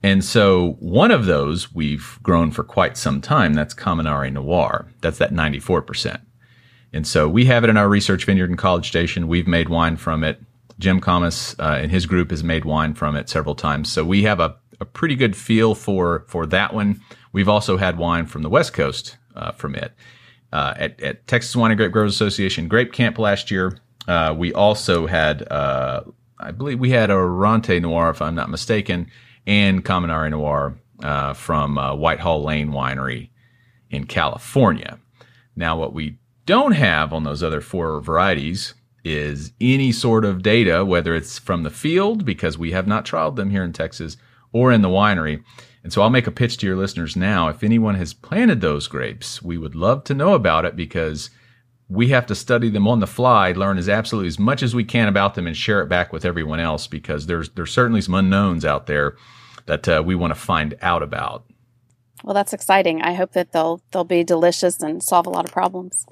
[0.03, 3.55] And so one of those we've grown for quite some time.
[3.55, 4.87] That's Camminare Noir.
[5.01, 6.21] That's that 94%.
[6.93, 9.29] And so we have it in our research vineyard in College Station.
[9.29, 10.43] We've made wine from it.
[10.79, 13.91] Jim Kamas uh, and his group has made wine from it several times.
[13.91, 17.01] So we have a, a pretty good feel for for that one.
[17.33, 19.93] We've also had wine from the West Coast uh, from it.
[20.53, 24.53] Uh, at, at, Texas Wine and Grape Growers Association Grape Camp last year, uh, we
[24.53, 26.03] also had, uh,
[26.39, 29.11] I believe we had Errante Noir, if I'm not mistaken,
[29.47, 33.31] and Camminare Noir uh, from Whitehall Lane Winery
[33.91, 34.99] in California.
[35.57, 38.75] Now, what we don't have on those other four varieties
[39.07, 43.37] is any sort of data, whether it's from the field, because we have not trialed
[43.37, 44.17] them here in Texas,
[44.53, 45.45] or in the winery.
[45.85, 47.47] And so I'll make a pitch to your listeners now.
[47.49, 51.31] If anyone has planted those grapes, we would love to know about it because
[51.89, 54.83] we have to study them on the fly, learn as absolutely as much as we
[54.83, 58.15] can about them, and share it back with everyone else because there's there's certainly some
[58.15, 59.17] unknowns out there
[59.67, 61.45] that uh, we want to find out about.
[62.25, 63.03] Well, that's exciting.
[63.03, 66.07] I hope that they'll they'll be delicious and solve a lot of problems.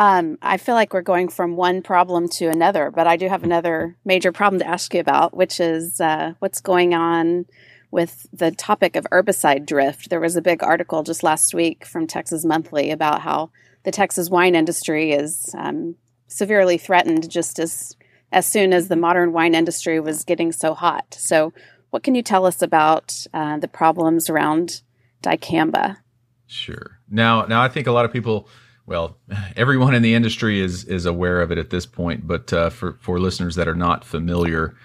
[0.00, 3.44] Um, I feel like we're going from one problem to another, but I do have
[3.44, 7.44] another major problem to ask you about, which is uh, what's going on
[7.90, 10.08] with the topic of herbicide drift.
[10.08, 13.50] There was a big article just last week from Texas Monthly about how
[13.82, 15.96] the Texas wine industry is um,
[16.28, 17.94] severely threatened just as
[18.32, 21.14] as soon as the modern wine industry was getting so hot.
[21.18, 21.52] So,
[21.90, 24.80] what can you tell us about uh, the problems around
[25.22, 25.98] dicamba?
[26.46, 27.00] Sure.
[27.10, 28.48] Now, now I think a lot of people,
[28.90, 29.16] well,
[29.56, 32.26] everyone in the industry is is aware of it at this point.
[32.26, 34.76] But uh, for for listeners that are not familiar,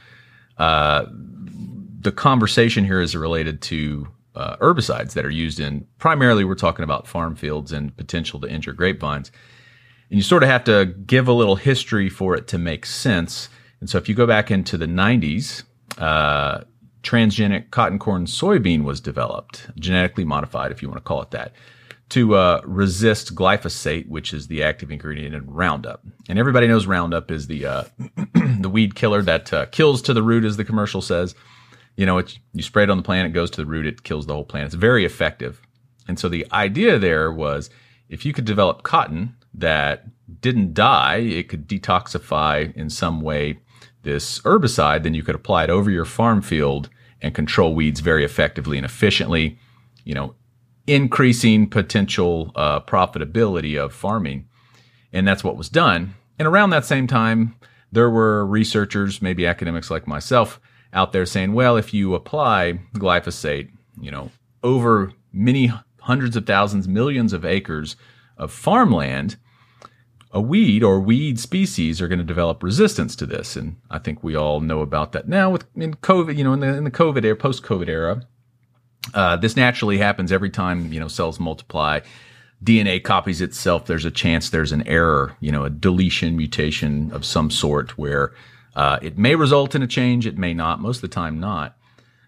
[0.58, 1.06] uh,
[2.00, 6.84] the conversation here is related to uh, herbicides that are used in primarily we're talking
[6.84, 9.32] about farm fields and potential to injure grapevines.
[10.10, 13.50] And you sort of have to give a little history for it to make sense.
[13.80, 15.64] And so if you go back into the 90s,
[15.98, 16.60] uh,
[17.02, 21.54] transgenic cotton corn soybean was developed, genetically modified, if you want to call it that,
[22.10, 26.04] to uh, resist glyphosate, which is the active ingredient in Roundup.
[26.30, 27.84] And everybody knows Roundup is the uh,
[28.60, 31.36] the weed killer that uh, kills to the root, as the commercial says
[31.96, 34.04] you know, it's, you spray it on the plant, it goes to the root, it
[34.04, 34.66] kills the whole plant.
[34.66, 35.62] It's very effective.
[36.08, 37.70] And so the idea there was
[38.10, 40.06] if you could develop cotton that
[40.42, 43.60] didn't die, it could detoxify in some way
[44.04, 46.90] this herbicide, then you could apply it over your farm field
[47.22, 49.58] and control weeds very effectively and efficiently,
[50.04, 50.36] you know,
[50.88, 54.48] increasing potential uh, profitability of farming.
[55.12, 56.16] And that's what was done.
[56.38, 57.56] And around that same time,
[57.92, 60.60] there were researchers, maybe academics like myself,
[60.94, 63.70] out there saying, well, if you apply glyphosate,
[64.00, 64.32] you know,
[64.64, 65.72] over many
[66.02, 67.96] hundreds of thousands, millions of acres
[68.38, 69.38] of farmland,
[70.32, 73.56] a weed or weed species are going to develop resistance to this.
[73.56, 76.60] And I think we all know about that now with in COVID, you know, in
[76.60, 78.28] the, in the COVID era, post COVID era.
[79.14, 82.00] Uh, this naturally happens every time, you know, cells multiply.
[82.64, 83.86] DNA copies itself.
[83.86, 88.34] There's a chance there's an error, you know, a deletion mutation of some sort where
[88.76, 91.78] uh, it may result in a change, it may not, most of the time not.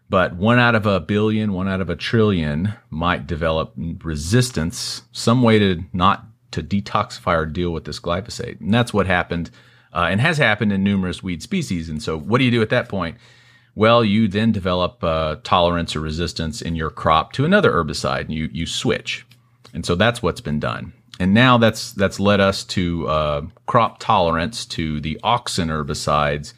[0.09, 5.41] But one out of a billion, one out of a trillion might develop resistance, some
[5.41, 8.61] way to not to detoxify or deal with this glyphosate.
[8.61, 9.51] And that's what happened
[9.93, 11.89] uh, and has happened in numerous weed species.
[11.89, 13.17] And so what do you do at that point?
[13.77, 18.33] Well, you then develop uh, tolerance or resistance in your crop to another herbicide and
[18.33, 19.25] you, you switch.
[19.73, 23.99] And so that's what's been done and now that's that's led us to uh, crop
[23.99, 26.53] tolerance to the auxin herbicides,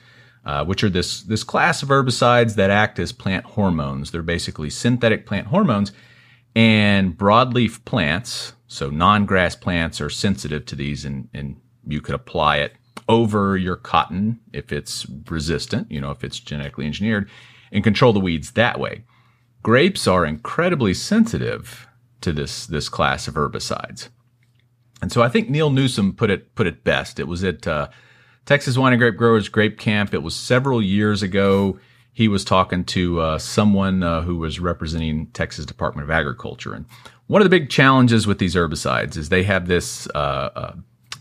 [0.46, 4.12] uh, which are this this class of herbicides that act as plant hormones.
[4.12, 5.92] They're basically synthetic plant hormones,
[6.56, 12.58] and broadleaf plants, so non-grass plants, are sensitive to these, and and you could apply
[12.58, 12.74] it
[13.10, 17.30] over your cotton if it's resistant, you know, if it's genetically engineered,
[17.72, 19.04] and control the weeds that way.
[19.64, 21.88] Grapes are incredibly sensitive
[22.22, 24.10] to this this class of herbicides.
[25.02, 27.20] And so I think Neil Newsom put it put it best.
[27.20, 27.90] It was at uh,
[28.46, 30.14] Texas Wine and Grape Growers Grape Camp.
[30.14, 31.80] It was several years ago.
[32.14, 36.86] He was talking to uh, someone uh, who was representing Texas Department of Agriculture, and
[37.28, 40.74] one of the big challenges with these herbicides is they have this uh, uh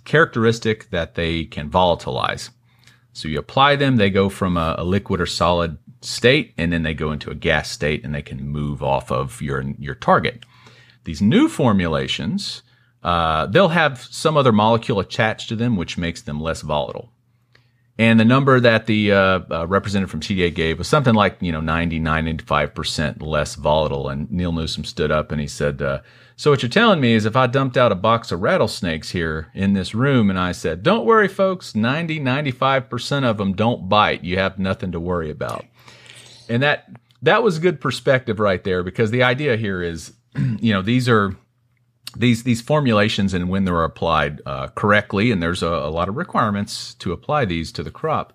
[0.09, 2.51] characteristic that they can volatilize.
[3.13, 6.83] So you apply them, they go from a, a, liquid or solid state, and then
[6.83, 10.45] they go into a gas state, and they can move off of your your target.
[11.05, 12.63] These new formulations,
[13.03, 17.13] uh, they'll have some other molecule attached to them, which makes them less volatile.
[17.99, 21.51] And the number that the uh, uh, representative from TDA gave was something like, you
[21.51, 24.09] know, 90, 95% less volatile.
[24.09, 26.01] And Neil Newsom stood up and he said, uh,
[26.39, 29.51] So what you're telling me is if I dumped out a box of rattlesnakes here
[29.55, 34.23] in this room and I said, Don't worry, folks, 90, 95% of them don't bite.
[34.23, 35.67] You have nothing to worry about.
[36.49, 36.89] And that,
[37.23, 40.13] that was good perspective right there because the idea here is,
[40.61, 41.35] you know, these are
[42.17, 46.17] these these formulations and when they're applied uh, correctly, and there's a, a, lot of
[46.17, 48.33] requirements to apply these to the crop.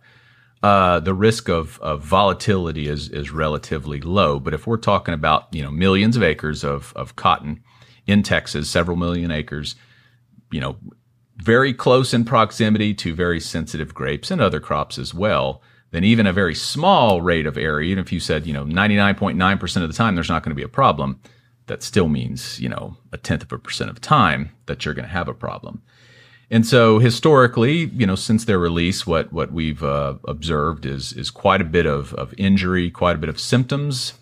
[0.61, 4.41] Uh, the risk of, of volatility is is relatively low.
[4.41, 7.63] But if we're talking about you know millions of acres of of cotton
[8.07, 9.75] in Texas, several million acres,
[10.51, 10.77] you know,
[11.37, 15.61] very close in proximity to very sensitive grapes and other crops as well,
[15.91, 19.81] then even a very small rate of area, even if you said you know 99.9%
[19.81, 21.19] of the time there's not going to be a problem,
[21.67, 25.07] that still means, you know, a tenth of a percent of time that you're going
[25.07, 25.81] to have a problem.
[26.51, 31.31] And so historically, you know, since their release, what what we've uh, observed is is
[31.31, 34.13] quite a bit of, of injury, quite a bit of symptoms.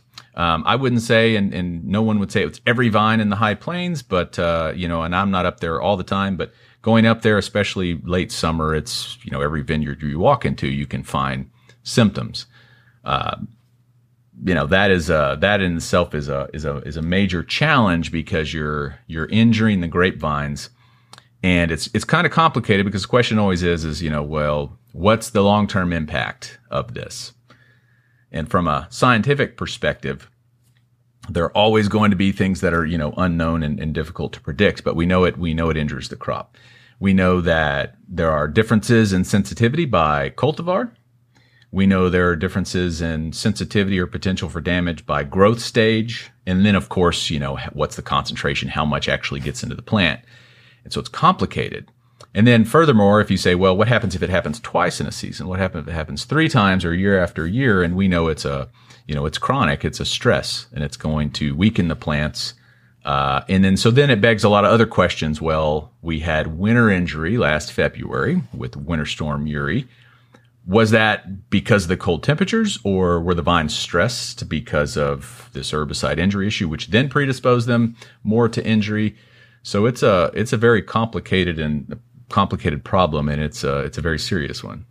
[0.41, 3.35] Um, I wouldn't say, and, and no one would say it's every vine in the
[3.35, 6.51] high plains, but uh, you know, and I'm not up there all the time, but
[6.81, 10.87] going up there, especially late summer, it's you know every vineyard you walk into, you
[10.87, 11.51] can find
[11.83, 12.47] symptoms.
[13.05, 13.37] Uh,
[14.43, 17.43] you know that is a that in itself is a is a is a major
[17.43, 20.71] challenge because you're you're injuring the grapevines
[21.43, 24.79] and it's it's kind of complicated because the question always is is you know well
[24.93, 27.33] what's the long-term impact of this
[28.31, 30.30] and from a scientific perspective
[31.29, 34.33] there are always going to be things that are you know unknown and, and difficult
[34.33, 36.57] to predict but we know it we know it injures the crop
[36.99, 40.91] we know that there are differences in sensitivity by cultivar
[41.71, 46.29] we know there are differences in sensitivity or potential for damage by growth stage.
[46.45, 49.81] And then, of course, you know, what's the concentration, how much actually gets into the
[49.81, 50.19] plant.
[50.83, 51.89] And so it's complicated.
[52.33, 55.11] And then furthermore, if you say, well, what happens if it happens twice in a
[55.11, 55.47] season?
[55.47, 57.83] What happens if it happens three times or year after year?
[57.83, 58.69] And we know it's a,
[59.07, 62.53] you know, it's chronic, it's a stress and it's going to weaken the plants.
[63.03, 65.41] Uh, and then, so then it begs a lot of other questions.
[65.41, 69.87] Well, we had winter injury last February with Winter Storm Uri
[70.65, 75.71] was that because of the cold temperatures or were the vines stressed because of this
[75.71, 79.15] herbicide injury issue which then predisposed them more to injury
[79.63, 84.01] so it's a it's a very complicated and complicated problem and it's a it's a
[84.01, 84.85] very serious one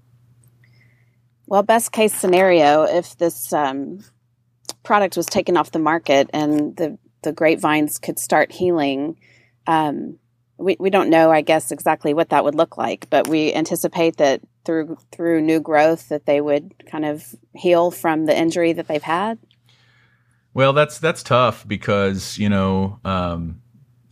[1.51, 4.03] well best case scenario if this um,
[4.83, 9.19] product was taken off the market and the the grapevines could start healing
[9.67, 10.19] um,
[10.61, 14.19] we, we don't know, I guess, exactly what that would look like, but we anticipate
[14.19, 18.87] that through through new growth that they would kind of heal from the injury that
[18.87, 19.39] they've had?
[20.53, 23.63] Well, that's that's tough because you know um,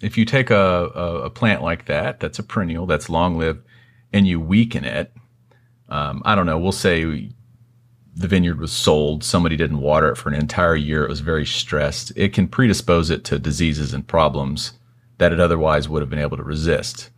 [0.01, 3.65] if you take a, a, a, plant like that, that's a perennial, that's long lived,
[4.13, 5.13] and you weaken it.
[5.89, 6.59] Um, I don't know.
[6.59, 7.31] We'll say
[8.15, 11.05] the vineyard was sold, somebody didn't water it for an entire year.
[11.05, 12.13] It was very stressed.
[12.17, 14.73] It can predispose it to diseases and problems
[15.19, 17.11] that it otherwise would have been able to resist.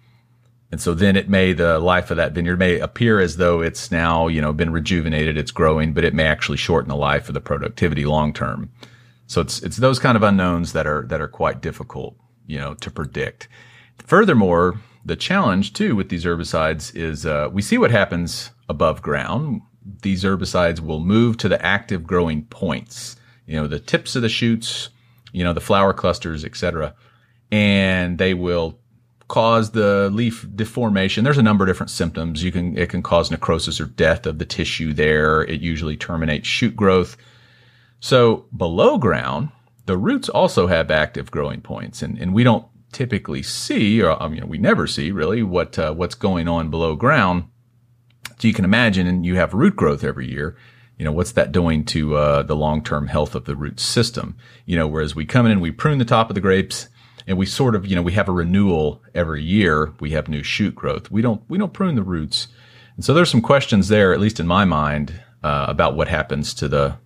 [0.70, 3.90] And so then it may, the life of that vineyard may appear as though it's
[3.90, 7.34] now, you know, been rejuvenated, it's growing, but it may actually shorten the life of
[7.34, 8.70] the productivity long term.
[9.26, 12.14] So it's, it's those kind of unknowns that are, that are quite difficult,
[12.46, 13.48] you know, to predict.
[13.98, 14.80] Furthermore,
[15.10, 19.60] the challenge too with these herbicides is, uh, we see what happens above ground.
[20.02, 24.28] These herbicides will move to the active growing points, you know, the tips of the
[24.28, 24.90] shoots,
[25.32, 26.94] you know, the flower clusters, etc.
[27.50, 28.78] And they will
[29.26, 31.24] cause the leaf deformation.
[31.24, 32.44] There's a number of different symptoms.
[32.44, 35.42] You can, it can cause necrosis or death of the tissue there.
[35.42, 37.16] It usually terminates shoot growth.
[37.98, 39.48] So below ground,
[39.86, 44.28] the roots also have active growing points and, and we don't typically see, or I
[44.28, 47.44] mean, we never see really what, uh, what's going on below ground.
[48.38, 50.56] So you can imagine, and you have root growth every year.
[50.98, 54.36] You know, what's that doing to, uh, the long-term health of the root system?
[54.66, 56.88] You know, whereas we come in and we prune the top of the grapes,
[57.26, 59.92] and we sort of, you know, we have a renewal every year.
[60.00, 61.10] We have new shoot growth.
[61.10, 62.48] We don't, we don't prune the roots.
[62.96, 66.52] And so there's some questions there, at least in my mind, uh, about what happens
[66.54, 66.96] to the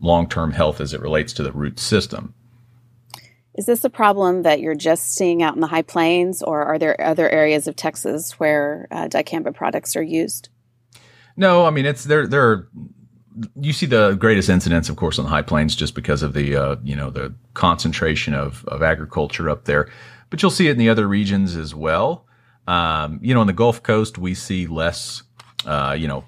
[0.00, 2.34] long-term health as it relates to the root system.
[3.54, 6.78] Is this a problem that you're just seeing out in the high plains, or are
[6.78, 10.48] there other areas of Texas where uh, dicamba products are used?
[11.36, 12.26] No, I mean it's there.
[12.26, 12.68] There are
[13.60, 16.56] you see the greatest incidence, of course, on the high plains, just because of the
[16.56, 19.88] uh, you know the concentration of of agriculture up there.
[20.30, 22.26] But you'll see it in the other regions as well.
[22.66, 25.22] Um, you know, on the Gulf Coast, we see less,
[25.66, 26.24] uh, you know,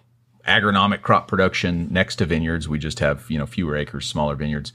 [0.46, 2.68] agronomic crop production next to vineyards.
[2.68, 4.72] We just have you know fewer acres, smaller vineyards.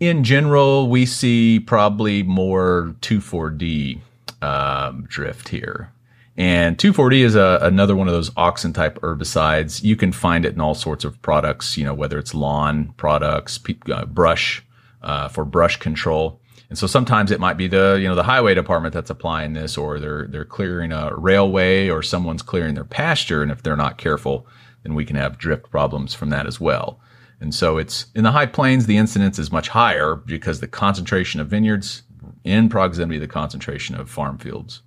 [0.00, 4.00] In general, we see probably more 2,4-D
[4.40, 5.92] um, drift here.
[6.36, 9.82] And 2,4-D is a, another one of those auxin type herbicides.
[9.82, 13.58] You can find it in all sorts of products, you know, whether it's lawn products,
[13.90, 14.64] uh, brush,
[15.02, 16.40] uh, for brush control.
[16.68, 19.76] And so sometimes it might be the, you know, the highway department that's applying this
[19.76, 23.42] or they're, they're clearing a railway or someone's clearing their pasture.
[23.42, 24.46] And if they're not careful,
[24.84, 27.00] then we can have drift problems from that as well.
[27.40, 31.40] And so it's in the high plains, the incidence is much higher because the concentration
[31.40, 32.02] of vineyards
[32.44, 34.82] in proximity to the concentration of farm fields.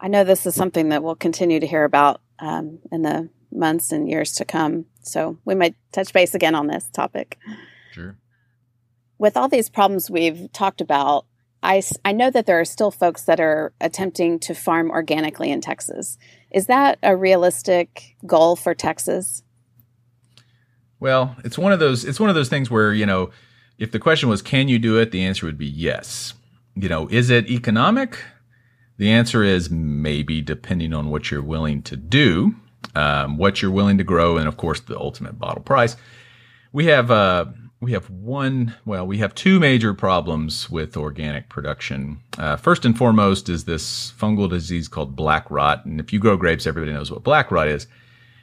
[0.00, 3.92] I know this is something that we'll continue to hear about um, in the months
[3.92, 4.86] and years to come.
[5.00, 7.38] So we might touch base again on this topic.
[7.92, 8.16] Sure.
[9.18, 11.26] With all these problems we've talked about,
[11.62, 15.60] I, I know that there are still folks that are attempting to farm organically in
[15.60, 16.18] Texas.
[16.52, 19.42] Is that a realistic goal for Texas?
[20.98, 23.30] Well, it's one of those it's one of those things where, you know,
[23.78, 26.34] if the question was can you do it, the answer would be yes.
[26.74, 28.18] You know, is it economic?
[28.98, 32.54] The answer is maybe, depending on what you're willing to do,
[32.94, 35.96] um, what you're willing to grow, and of course the ultimate bottle price.
[36.72, 37.46] We have uh,
[37.80, 38.74] we have one.
[38.86, 42.20] Well, we have two major problems with organic production.
[42.38, 46.36] Uh, first and foremost is this fungal disease called black rot, and if you grow
[46.36, 47.86] grapes, everybody knows what black rot is.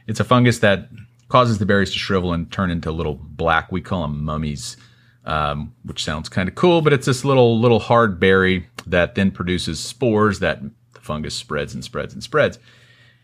[0.06, 0.90] It's a fungus that
[1.34, 3.72] causes the berries to shrivel and turn into little black.
[3.72, 4.78] We call them mummies
[5.26, 9.32] um, which sounds kind of cool, but it's this little little hard berry that then
[9.32, 10.62] produces spores that
[10.94, 12.60] the fungus spreads and spreads and spreads.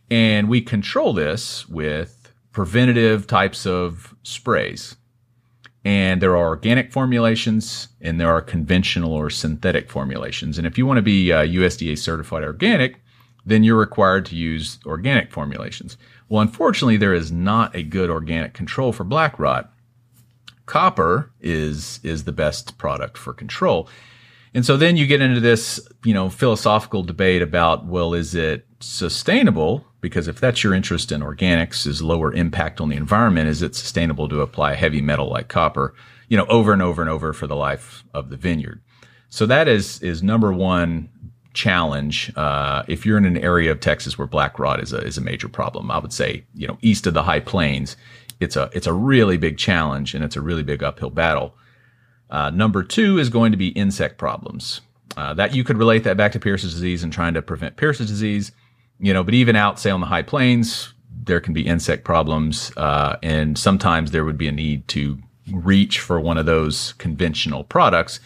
[0.10, 4.96] And we control this with preventative types of sprays.
[5.86, 10.58] And there are organic formulations and there are conventional or synthetic formulations.
[10.58, 13.02] And if you want to be uh, USDA certified organic,
[13.46, 15.98] then you're required to use organic formulations.
[16.30, 19.74] Well, unfortunately, there is not a good organic control for black rot
[20.70, 23.90] copper is is the best product for control.
[24.54, 28.68] And so then you get into this, you know, philosophical debate about, well, is it
[28.80, 29.86] sustainable?
[30.00, 33.76] Because if that's your interest in organics, is lower impact on the environment, is it
[33.76, 35.94] sustainable to apply heavy metal like copper,
[36.30, 38.82] you know, over and over and over for the life of the vineyard?
[39.30, 41.10] So that is is number one
[41.60, 42.32] challenge.
[42.38, 45.22] Uh, if you're in an area of Texas where black rot is a is a
[45.22, 47.98] major problem, I would say, you know, east of the High Plains,
[48.40, 51.54] it's a it's a really big challenge and it's a really big uphill battle.
[52.30, 54.82] Uh, number two is going to be insect problems.
[55.18, 58.08] Uh, that you could relate that back to Pierce's disease and trying to prevent Pierce's
[58.08, 58.54] disease,
[59.00, 59.24] you know.
[59.24, 60.94] But even out, say on the high plains,
[61.26, 65.20] there can be insect problems, uh, and sometimes there would be a need to
[65.52, 68.22] reach for one of those conventional products.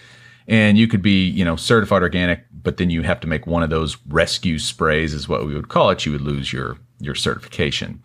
[0.48, 3.64] And you could be, you know, certified organic, but then you have to make one
[3.64, 6.06] of those rescue sprays, is what we would call it.
[6.06, 8.02] You would lose your your certification.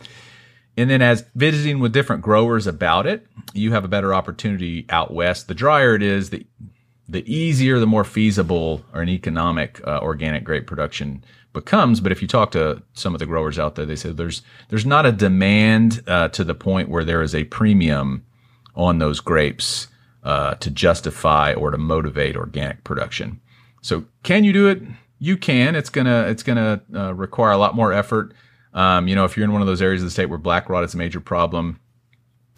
[0.77, 5.13] And then as visiting with different growers about it, you have a better opportunity out
[5.13, 5.49] west.
[5.49, 6.47] The drier it is, the
[7.09, 12.01] the easier, the more feasible or an economic uh, organic grape production becomes.
[12.01, 14.87] But if you talk to some of the growers out there, they say there's there's
[14.87, 18.25] not a demand uh, to the point where there is a premium
[18.75, 19.89] on those grapes
[20.23, 23.41] uh, to justify or to motivate organic production.
[23.89, 24.83] So can you do it?
[25.19, 25.75] You can.
[25.75, 28.35] It's gonna it's gonna uh, require a lot more effort.
[28.75, 30.69] Um, you know, if you're in one of those areas of the state where black
[30.69, 31.81] rot is a major problem,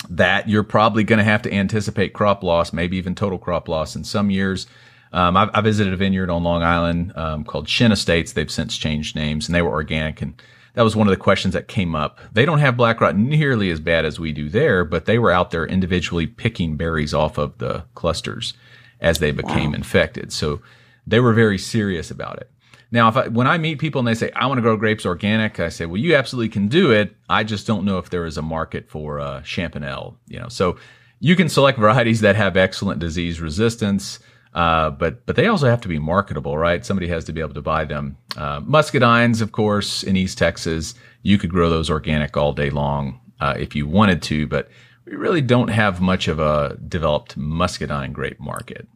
[0.09, 3.95] that you're probably going to have to anticipate crop loss, maybe even total crop loss
[3.95, 4.66] in some years.
[5.12, 8.33] Um, I, I, visited a vineyard on Long Island um, called Shinn Estates.
[8.33, 10.20] They've since changed names, and they were organic.
[10.20, 10.41] And
[10.74, 12.20] that was one of the questions that came up.
[12.33, 15.31] They don't have black rot nearly as bad as we do there, but they were
[15.31, 18.55] out there individually picking berries off of the clusters
[19.01, 19.76] as they became wow.
[19.76, 20.33] infected.
[20.33, 20.61] So
[21.07, 22.51] they were very serious about it.
[22.93, 25.07] Now, if I, when I meet people and they say I want to grow grapes
[25.07, 27.15] organic, I say, well, you absolutely can do it.
[27.29, 30.17] I just don't know if there is a market for uh, Champanel.
[30.27, 30.77] You know, so
[31.21, 34.19] you can select varieties that have excellent disease resistance,
[34.55, 36.85] uh, but but they also have to be marketable, right?
[36.85, 38.17] Somebody has to be able to buy them.
[38.37, 43.21] Uh, muscadines, of course, in East Texas, you could grow those organic all day long
[43.41, 44.69] uh, if you wanted to, but
[45.05, 48.89] we really don't have much of a developed muscadine grape market.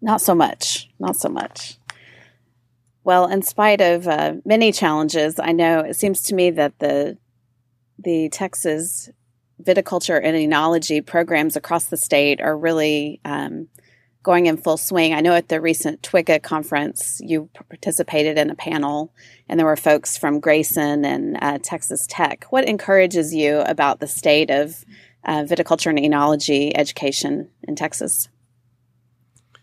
[0.00, 0.88] Not so much.
[0.98, 1.78] Not so much.
[3.04, 7.18] Well, in spite of uh, many challenges, I know it seems to me that the
[7.98, 9.10] the Texas
[9.62, 13.68] viticulture and enology programs across the state are really um,
[14.22, 15.14] going in full swing.
[15.14, 19.12] I know at the recent TWICA conference, you participated in a panel,
[19.48, 22.44] and there were folks from Grayson and uh, Texas Tech.
[22.50, 24.84] What encourages you about the state of
[25.24, 28.28] uh, viticulture and enology education in Texas?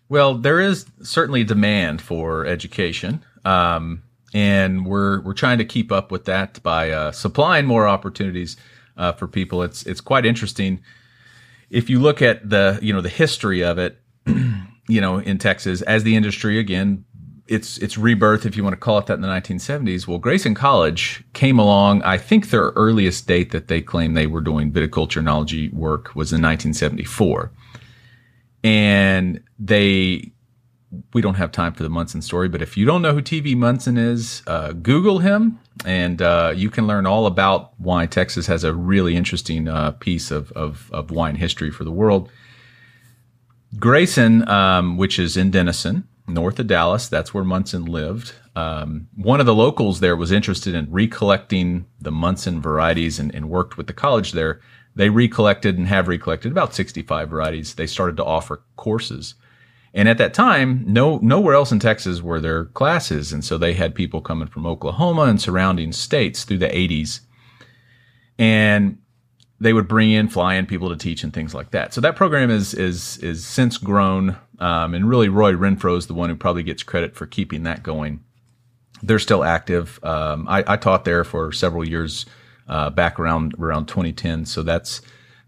[0.10, 4.04] Well, there is certainly demand for education, um,
[4.34, 8.56] and we're we're trying to keep up with that by uh, supplying more opportunities
[8.96, 9.64] uh, for people.
[9.64, 10.82] It's it's quite interesting
[11.70, 14.00] if you look at the you know the history of it,
[14.88, 17.04] you know in Texas as the industry again.
[17.48, 20.06] It's it's rebirth, if you want to call it that, in the 1970s.
[20.06, 22.02] Well, Grayson College came along.
[22.04, 26.34] I think their earliest date that they claim they were doing viticulture enology work was
[26.34, 27.54] in 1974
[28.68, 30.34] and they
[31.14, 33.56] we don't have time for the Munson story, but if you don't know who TV
[33.56, 38.64] Munson is, uh, Google him, and uh, you can learn all about why Texas has
[38.64, 42.30] a really interesting uh, piece of, of, of, wine history for the world.
[43.78, 48.34] Grayson, um, which is in Denison, north of Dallas, that's where Munson lived.
[48.56, 53.50] Um, one of the locals there was interested in recollecting the Munson varieties and, and
[53.50, 54.62] worked with the college there
[54.98, 57.76] they recollected and have recollected about 65 varieties.
[57.76, 59.36] They started to offer courses.
[59.94, 63.74] And at that time, no nowhere else in Texas were there classes, and so they
[63.74, 67.22] had people coming from Oklahoma and surrounding states through the 80s.
[68.38, 68.98] And
[69.60, 71.94] they would bring in, fly in people to teach and things like that.
[71.94, 76.14] So that program is is is since grown, um, and really Roy Renfro is the
[76.14, 78.24] one who probably gets credit for keeping that going.
[79.04, 80.04] They're still active.
[80.04, 82.26] Um, I, I, taught there for several years
[82.68, 84.46] uh, back around around 2010.
[84.46, 85.02] So that's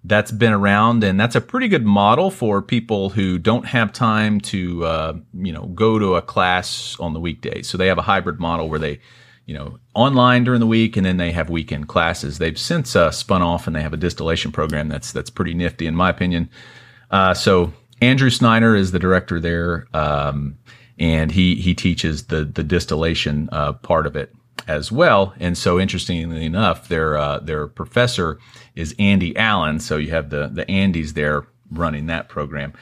[0.03, 4.39] that's been around, and that's a pretty good model for people who don't have time
[4.41, 7.67] to uh, you know go to a class on the weekdays.
[7.67, 8.99] So they have a hybrid model where they
[9.45, 12.37] you know online during the week, and then they have weekend classes.
[12.37, 15.87] They've since uh, spun off, and they have a distillation program that's that's pretty nifty
[15.87, 16.49] in my opinion.
[17.11, 19.87] Uh, so Andrew Snyder is the director there.
[19.93, 20.57] Um,
[20.99, 24.33] and he he teaches the the distillation uh, part of it
[24.69, 25.33] as well.
[25.39, 28.37] And so, interestingly enough, their uh, their professor
[28.75, 29.79] is Andy Allen.
[29.79, 32.73] So you have the the Andys there running that program.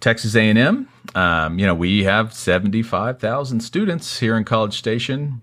[0.00, 5.42] Texas A&M, um, you know, we have 75,000 students here in College Station.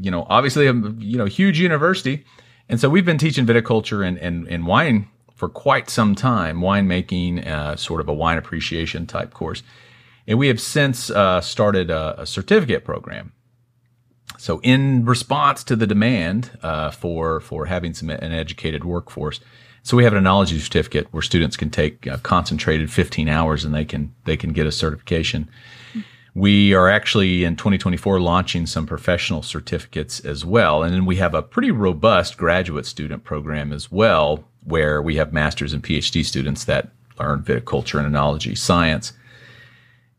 [0.00, 2.24] You know, obviously, a you know huge university,
[2.70, 7.46] and so we've been teaching viticulture and and, and wine for quite some time, winemaking,
[7.46, 9.62] uh, sort of a wine appreciation type course.
[10.26, 13.32] And we have since uh, started a, a certificate program
[14.38, 19.40] so, in response to the demand uh, for for having some an educated workforce,
[19.82, 23.74] so we have an enology certificate where students can take uh, concentrated 15 hours and
[23.74, 25.50] they can they can get a certification.
[26.34, 31.34] We are actually in 2024 launching some professional certificates as well, and then we have
[31.34, 36.64] a pretty robust graduate student program as well, where we have masters and PhD students
[36.66, 39.14] that learn viticulture and enology science.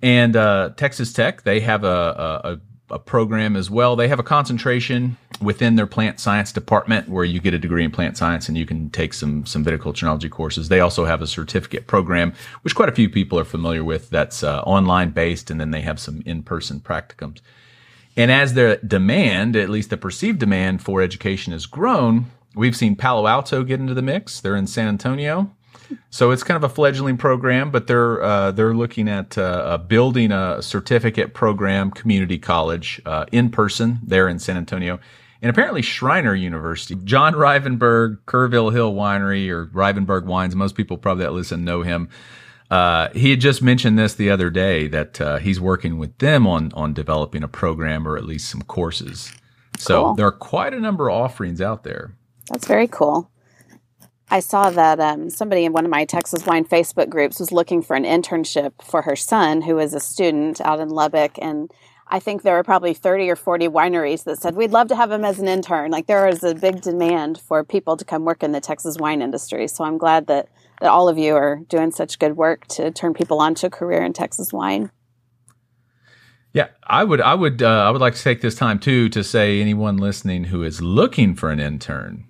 [0.02, 2.60] And uh, Texas Tech, they have a, a,
[2.92, 3.96] a program as well.
[3.96, 7.92] They have a concentration within their plant science department where you get a degree in
[7.92, 10.70] plant science and you can take some some viticultureology courses.
[10.70, 14.10] They also have a certificate program, which quite a few people are familiar with.
[14.10, 17.42] That's uh, online based, and then they have some in person practicums.
[18.18, 22.26] And as their demand, at least the perceived demand for education has grown,
[22.56, 24.42] we've seen Palo Alto get into the mix.
[24.42, 25.52] They're in San Antonio.
[26.10, 30.32] So it's kind of a fledgling program, but they're uh, they're looking at uh, building
[30.32, 35.00] a certificate program, community college, uh, in person there in San Antonio,
[35.42, 36.96] and apparently Schreiner University.
[37.04, 40.56] John Rivenburgh, Kerrville Hill Winery or Rivenburgh Wines.
[40.56, 42.10] Most people probably that listen know him.
[42.70, 46.46] Uh, he had just mentioned this the other day that uh, he's working with them
[46.46, 49.32] on on developing a program or at least some courses.
[49.78, 50.14] So cool.
[50.16, 52.14] there are quite a number of offerings out there.
[52.50, 53.30] That's very cool.
[54.32, 57.82] I saw that um, somebody in one of my Texas Wine Facebook groups was looking
[57.82, 61.38] for an internship for her son, who is a student out in Lubbock.
[61.42, 61.72] And
[62.08, 65.12] I think there were probably 30 or 40 wineries that said, We'd love to have
[65.12, 65.90] him as an intern.
[65.90, 69.22] Like there is a big demand for people to come work in the Texas wine
[69.24, 69.68] industry.
[69.68, 70.48] So I'm glad that,
[70.80, 74.04] that all of you are doing such good work to turn people onto a career
[74.04, 74.92] in Texas wine.
[76.54, 79.24] Yeah, I would, I would, uh, I would like to take this time too to
[79.24, 82.28] say anyone listening who is looking for an intern,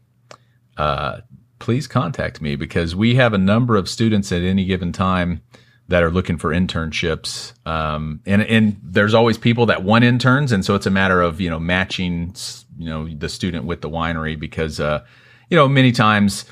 [0.75, 1.21] uh,
[1.59, 5.41] please contact me because we have a number of students at any given time
[5.89, 7.53] that are looking for internships.
[7.67, 10.51] Um, and, and there's always people that want interns.
[10.51, 12.35] And so it's a matter of, you know, matching,
[12.77, 15.03] you know, the student with the winery because, uh,
[15.49, 16.45] you know, many times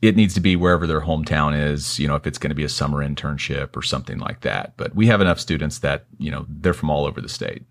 [0.00, 2.64] it needs to be wherever their hometown is, you know, if it's going to be
[2.64, 4.72] a summer internship or something like that.
[4.78, 7.64] But we have enough students that, you know, they're from all over the state.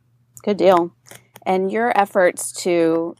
[0.43, 0.93] Good deal.
[1.43, 3.15] And your efforts to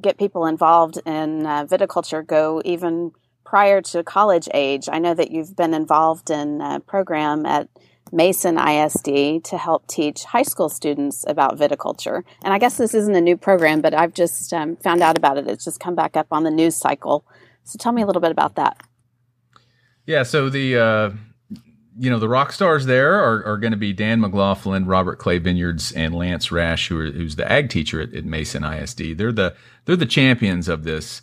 [0.00, 3.12] get people involved in uh, viticulture go even
[3.44, 7.68] prior to college age, I know that you've been involved in a program at
[8.12, 12.24] Mason ISD to help teach high school students about viticulture.
[12.42, 15.38] And I guess this isn't a new program, but I've just um, found out about
[15.38, 15.46] it.
[15.46, 17.24] It's just come back up on the news cycle.
[17.64, 18.78] So tell me a little bit about that.
[20.06, 21.10] Yeah, so the uh,
[21.98, 25.38] you know the rock stars there are, are going to be Dan McLaughlin, Robert Clay
[25.38, 29.18] Vineyards, and Lance Rash, who are, who's the ag teacher at, at Mason ISD.
[29.18, 31.22] They're the they're the champions of this.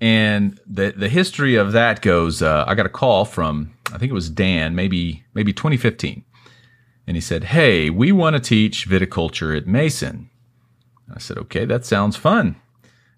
[0.00, 2.40] And the the history of that goes.
[2.42, 6.24] Uh, I got a call from I think it was Dan, maybe maybe 2015,
[7.06, 10.30] and he said, "Hey, we want to teach viticulture at Mason."
[11.12, 12.56] I said, "Okay, that sounds fun."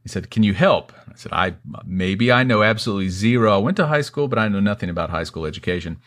[0.02, 3.54] He said, "Can you help?" I said, "I maybe I know absolutely zero.
[3.54, 5.98] I went to high school, but I know nothing about high school education."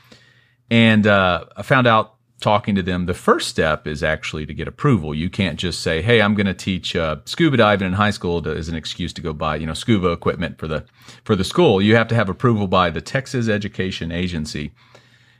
[0.69, 4.67] And uh, I found out talking to them, the first step is actually to get
[4.67, 5.15] approval.
[5.15, 8.41] You can't just say, "Hey, I'm going to teach uh, scuba diving in high school"
[8.43, 10.85] to, as an excuse to go buy, you know, scuba equipment for the
[11.23, 11.81] for the school.
[11.81, 14.71] You have to have approval by the Texas Education Agency.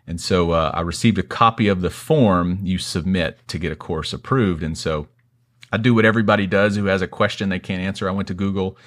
[0.07, 3.75] And so uh, I received a copy of the form you submit to get a
[3.75, 4.63] course approved.
[4.63, 5.09] And so
[5.71, 8.07] I do what everybody does who has a question they can't answer.
[8.07, 8.78] I went to Google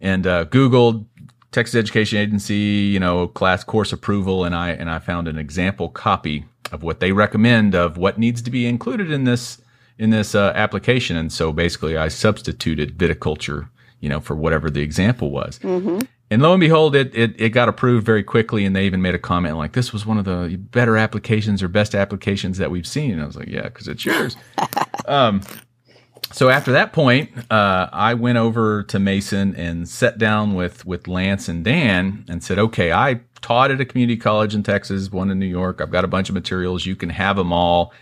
[0.00, 1.06] and uh, Googled
[1.52, 5.88] Texas Education Agency, you know, class course approval, and I and I found an example
[5.88, 9.60] copy of what they recommend of what needs to be included in this
[9.98, 11.16] in this uh, application.
[11.16, 13.68] And so basically, I substituted viticulture,
[14.00, 15.58] you know, for whatever the example was.
[15.60, 16.00] Mm-hmm.
[16.28, 19.14] And lo and behold, it, it it got approved very quickly, and they even made
[19.14, 22.86] a comment like, "This was one of the better applications or best applications that we've
[22.86, 24.36] seen." And I was like, "Yeah, because it's yours."
[25.06, 25.40] um,
[26.32, 31.08] so after that point, uh, I went over to Mason and sat down with with
[31.08, 35.30] Lance and Dan and said, "Okay, I taught at a community college in Texas, one
[35.30, 35.80] in New York.
[35.80, 36.84] I've got a bunch of materials.
[36.84, 37.92] You can have them all."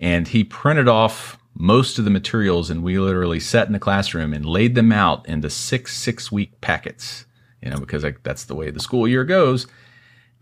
[0.00, 4.34] And he printed off most of the materials, and we literally sat in the classroom
[4.34, 7.26] and laid them out into six six week packets.
[7.62, 9.66] You know, because that's the way the school year goes.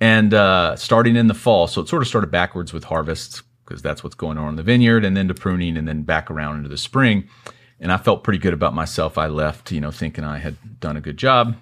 [0.00, 3.82] And uh, starting in the fall, so it sort of started backwards with harvests because
[3.82, 6.56] that's what's going on in the vineyard and then to pruning and then back around
[6.56, 7.28] into the spring.
[7.80, 9.18] And I felt pretty good about myself.
[9.18, 11.56] I left, you know, thinking I had done a good job.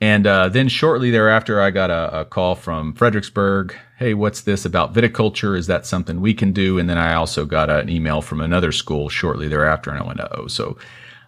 [0.00, 3.74] And uh, then shortly thereafter, I got a, a, call from Fredericksburg.
[3.98, 5.56] Hey, what's this about viticulture?
[5.56, 6.78] Is that something we can do?
[6.78, 10.20] And then I also got an email from another school shortly thereafter, and I went,
[10.32, 10.76] oh, so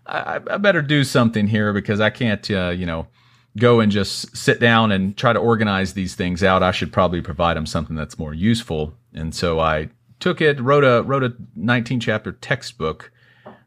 [0.06, 3.06] I, I better do something here because I can't, uh, you know,
[3.56, 6.62] go and just sit down and try to organize these things out.
[6.62, 8.94] I should probably provide them something that's more useful.
[9.14, 9.88] And so I
[10.20, 13.10] took it, wrote a wrote a 19 chapter textbook,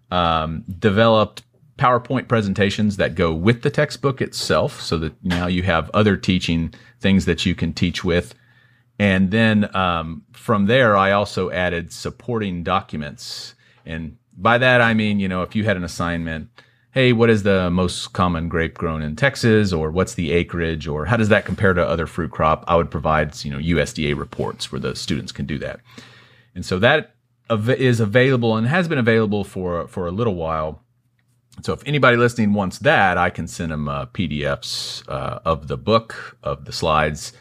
[0.09, 1.43] um, developed
[1.77, 6.73] PowerPoint presentations that go with the textbook itself, so that now you have other teaching
[6.99, 8.35] things that you can teach with.
[8.99, 13.55] And then um, from there, I also added supporting documents.
[13.83, 16.49] And by that, I mean, you know, if you had an assignment,
[16.91, 21.05] hey, what is the most common grape grown in Texas, or what's the acreage, or
[21.05, 22.63] how does that compare to other fruit crop?
[22.67, 25.79] I would provide, you know, USDA reports where the students can do that.
[26.55, 27.15] And so that
[27.49, 30.83] is available and has been available for for a little while.
[31.61, 35.77] So if anybody listening wants that, I can send them uh, PDFs uh, of the
[35.77, 37.33] book of the slides.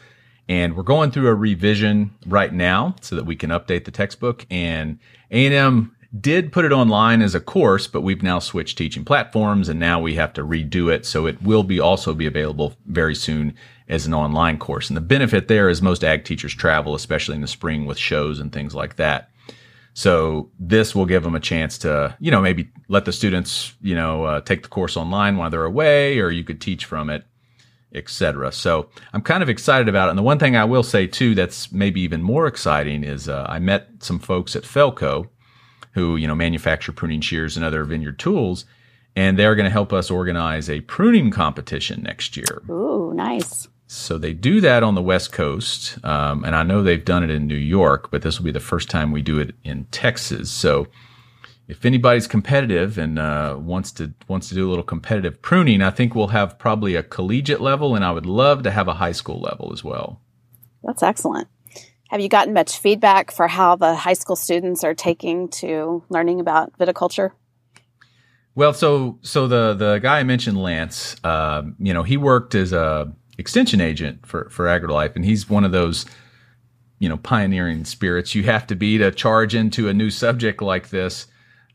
[0.49, 4.45] And we're going through a revision right now so that we can update the textbook.
[4.51, 4.99] And
[5.31, 9.79] A&M did put it online as a course, but we've now switched teaching platforms and
[9.79, 11.05] now we have to redo it.
[11.05, 13.55] So it will be also be available very soon
[13.91, 14.89] as an online course.
[14.89, 18.39] And the benefit there is most ag teachers travel, especially in the spring with shows
[18.39, 19.29] and things like that.
[19.93, 23.93] So this will give them a chance to, you know, maybe let the students, you
[23.93, 27.25] know, uh, take the course online while they're away, or you could teach from it,
[27.93, 28.53] etc.
[28.53, 30.11] So I'm kind of excited about it.
[30.11, 33.45] And the one thing I will say too, that's maybe even more exciting is uh,
[33.49, 35.27] I met some folks at Felco
[35.93, 38.63] who, you know, manufacture pruning shears and other vineyard tools,
[39.17, 42.61] and they're going to help us organize a pruning competition next year.
[42.69, 43.67] Ooh, nice.
[43.93, 47.29] So they do that on the West Coast, um, and I know they've done it
[47.29, 50.49] in New York, but this will be the first time we do it in Texas.
[50.49, 50.87] So
[51.67, 55.89] if anybody's competitive and uh, wants to wants to do a little competitive pruning, I
[55.89, 59.11] think we'll have probably a collegiate level, and I would love to have a high
[59.11, 60.21] school level as well.
[60.85, 61.49] That's excellent.
[62.11, 66.39] Have you gotten much feedback for how the high school students are taking to learning
[66.39, 67.31] about viticulture?
[68.55, 72.71] Well, so so the the guy I mentioned, Lance, uh, you know, he worked as
[72.71, 73.11] a
[73.41, 76.05] extension agent for for AgriLife, and he's one of those
[76.99, 80.89] you know pioneering spirits you have to be to charge into a new subject like
[80.89, 81.27] this.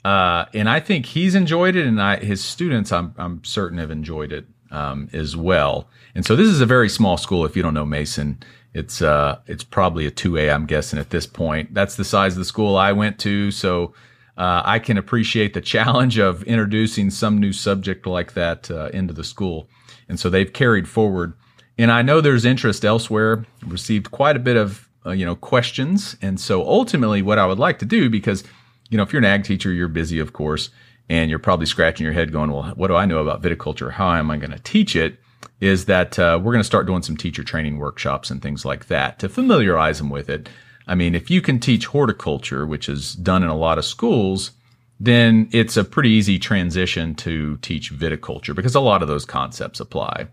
[0.04, 3.90] Uh, and I think he's enjoyed it, and I, his students, I'm I'm certain, have
[3.90, 5.88] enjoyed it um, as well.
[6.14, 7.44] And so this is a very small school.
[7.44, 8.38] If you don't know Mason,
[8.72, 10.48] it's uh it's probably a two A.
[10.48, 11.74] I'm guessing at this point.
[11.74, 13.92] That's the size of the school I went to, so.
[14.38, 19.14] Uh, I can appreciate the challenge of introducing some new subject like that uh, into
[19.14, 19.66] the school.
[20.10, 21.32] And so they've carried forward
[21.78, 23.44] And I know there's interest elsewhere.
[23.66, 27.58] Received quite a bit of uh, you know questions, and so ultimately, what I would
[27.58, 28.44] like to do, because
[28.88, 30.70] you know, if you're an ag teacher, you're busy, of course,
[31.08, 33.92] and you're probably scratching your head, going, "Well, what do I know about viticulture?
[33.92, 35.18] How am I going to teach it?"
[35.60, 38.86] Is that uh, we're going to start doing some teacher training workshops and things like
[38.86, 40.48] that to familiarize them with it.
[40.86, 44.52] I mean, if you can teach horticulture, which is done in a lot of schools,
[45.00, 49.80] then it's a pretty easy transition to teach viticulture because a lot of those concepts
[49.80, 50.28] apply.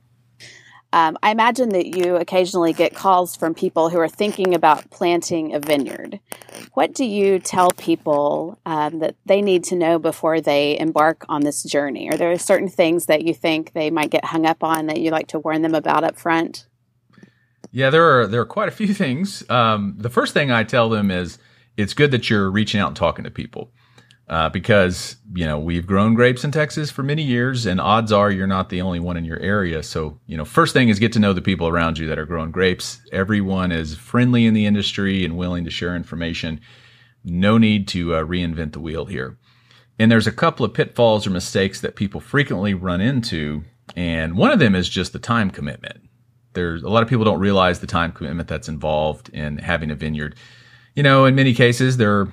[0.93, 5.55] Um, I imagine that you occasionally get calls from people who are thinking about planting
[5.55, 6.19] a vineyard.
[6.75, 11.41] What do you tell people um, that they need to know before they embark on
[11.41, 12.11] this journey?
[12.11, 15.09] Are there certain things that you think they might get hung up on that you
[15.09, 16.67] like to warn them about up front?
[17.71, 19.49] Yeah, there are there are quite a few things.
[19.49, 21.39] Um, the first thing I tell them is
[21.75, 23.71] it's good that you're reaching out and talking to people
[24.29, 28.31] uh, because you know we've grown grapes in Texas for many years, and odds are
[28.31, 29.83] you're not the only one in your area.
[29.83, 32.25] So you know, first thing is get to know the people around you that are
[32.25, 33.01] growing grapes.
[33.11, 36.61] Everyone is friendly in the industry and willing to share information.
[37.23, 39.37] No need to uh, reinvent the wheel here.
[39.99, 43.63] And there's a couple of pitfalls or mistakes that people frequently run into,
[43.95, 46.01] and one of them is just the time commitment.
[46.53, 49.95] There's a lot of people don't realize the time commitment that's involved in having a
[49.95, 50.35] vineyard.
[50.95, 52.31] You know, in many cases, they're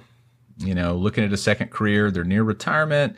[0.60, 3.16] you know, looking at a second career, they're near retirement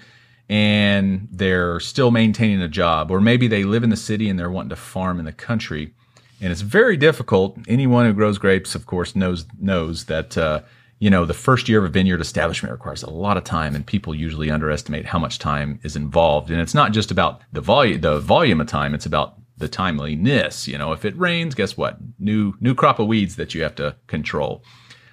[0.49, 4.51] and they're still maintaining a job, or maybe they live in the city and they're
[4.51, 5.95] wanting to farm in the country.
[6.41, 7.57] And it's very difficult.
[7.69, 10.63] Anyone who grows grapes, of course, knows knows that uh,
[10.99, 13.87] you know the first year of a vineyard establishment requires a lot of time, and
[13.87, 16.51] people usually underestimate how much time is involved.
[16.51, 20.67] And it's not just about the volume the volume of time; it's about the timeliness.
[20.67, 21.99] You know, if it rains, guess what?
[22.19, 24.65] New new crop of weeds that you have to control.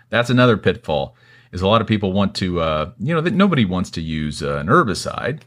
[0.10, 1.16] That's another pitfall
[1.52, 4.44] is a lot of people want to, uh, you know, that nobody wants to use
[4.44, 5.42] uh, an herbicide.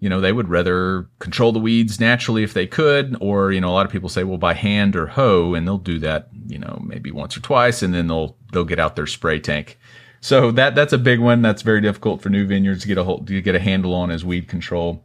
[0.00, 3.68] You know, they would rather control the weeds naturally if they could, or you know,
[3.68, 6.58] a lot of people say, well, by hand or hoe, and they'll do that, you
[6.58, 9.78] know, maybe once or twice, and then they'll they'll get out their spray tank.
[10.20, 11.40] So that that's a big one.
[11.40, 14.10] That's very difficult for new vineyards to get a hold, to get a handle on
[14.10, 15.04] as weed control.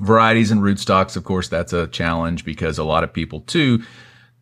[0.00, 3.82] Varieties and rootstocks, of course, that's a challenge because a lot of people too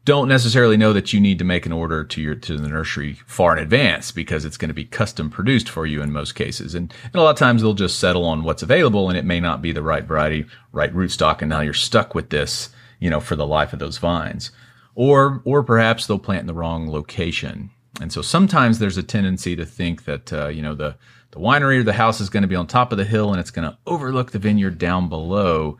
[0.06, 3.14] don't necessarily know that you need to make an order to your to the nursery
[3.26, 6.76] far in advance because it's going to be custom produced for you in most cases.
[6.76, 9.40] And, and, a lot of times they'll just settle on what's available and it may
[9.40, 13.18] not be the right variety, right rootstock, and now you're stuck with this, you know,
[13.18, 14.52] for the life of those vines.
[14.94, 17.70] Or or perhaps they'll plant in the wrong location.
[18.00, 20.96] And so sometimes there's a tendency to think that uh, you know the
[21.32, 23.40] the winery or the house is going to be on top of the hill and
[23.40, 25.78] it's going to overlook the vineyard down below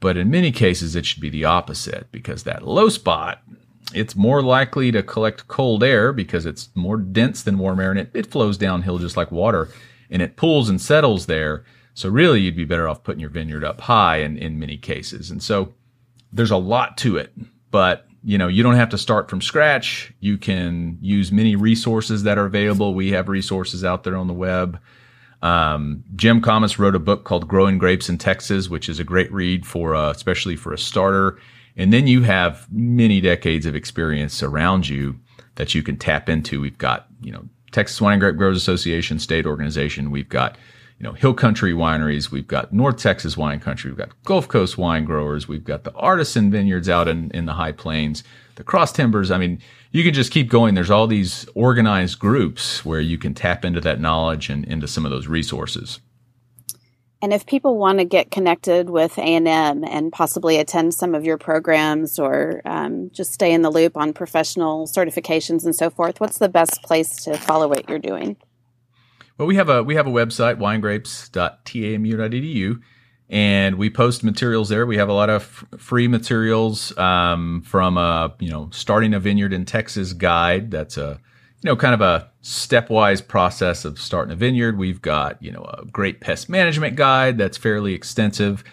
[0.00, 3.42] but in many cases, it should be the opposite because that low spot,
[3.94, 8.00] it's more likely to collect cold air because it's more dense than warm air and
[8.00, 9.68] it, it flows downhill just like water
[10.10, 11.64] and it pools and settles there.
[11.94, 15.30] So really, you'd be better off putting your vineyard up high in, in many cases.
[15.30, 15.74] And so
[16.32, 17.32] there's a lot to it,
[17.70, 20.12] but you know, you don't have to start from scratch.
[20.20, 22.94] You can use many resources that are available.
[22.94, 24.78] We have resources out there on the web.
[25.42, 29.32] Um, Jim Kamas wrote a book called Growing Grapes in Texas, which is a great
[29.32, 31.38] read for, uh, especially for a starter.
[31.76, 35.18] And then you have many decades of experience around you
[35.54, 36.60] that you can tap into.
[36.60, 40.10] We've got, you know, Texas Wine and Grape Growers Association state organization.
[40.10, 40.58] We've got,
[40.98, 42.30] you know, Hill Country wineries.
[42.30, 43.90] We've got North Texas wine country.
[43.90, 45.48] We've got Gulf Coast wine growers.
[45.48, 48.24] We've got the artisan vineyards out in, in the high plains,
[48.56, 49.30] the cross timbers.
[49.30, 49.60] I mean,
[49.92, 50.74] you can just keep going.
[50.74, 55.04] There's all these organized groups where you can tap into that knowledge and into some
[55.04, 56.00] of those resources.
[57.22, 61.36] And if people want to get connected with A&M and possibly attend some of your
[61.36, 66.38] programs or um, just stay in the loop on professional certifications and so forth, what's
[66.38, 68.38] the best place to follow what you're doing?
[69.36, 72.80] Well, we have a we have a website winegrapes.tamu.edu
[73.30, 74.84] and we post materials there.
[74.84, 79.20] We have a lot of f- free materials um, from a you know starting a
[79.20, 80.70] vineyard in Texas guide.
[80.70, 81.20] That's a
[81.62, 84.76] you know kind of a stepwise process of starting a vineyard.
[84.76, 88.64] We've got you know a great pest management guide that's fairly extensive.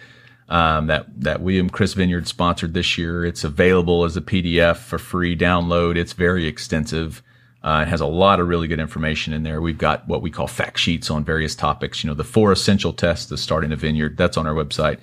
[0.48, 3.24] Um, that that William Chris Vineyard sponsored this year.
[3.24, 5.96] It's available as a PDF for free download.
[5.96, 7.22] It's very extensive.
[7.62, 9.60] Uh, it has a lot of really good information in there.
[9.60, 12.04] We've got what we call fact sheets on various topics.
[12.04, 14.16] You know, the four essential tests of starting a vineyard.
[14.16, 14.98] That's on our website.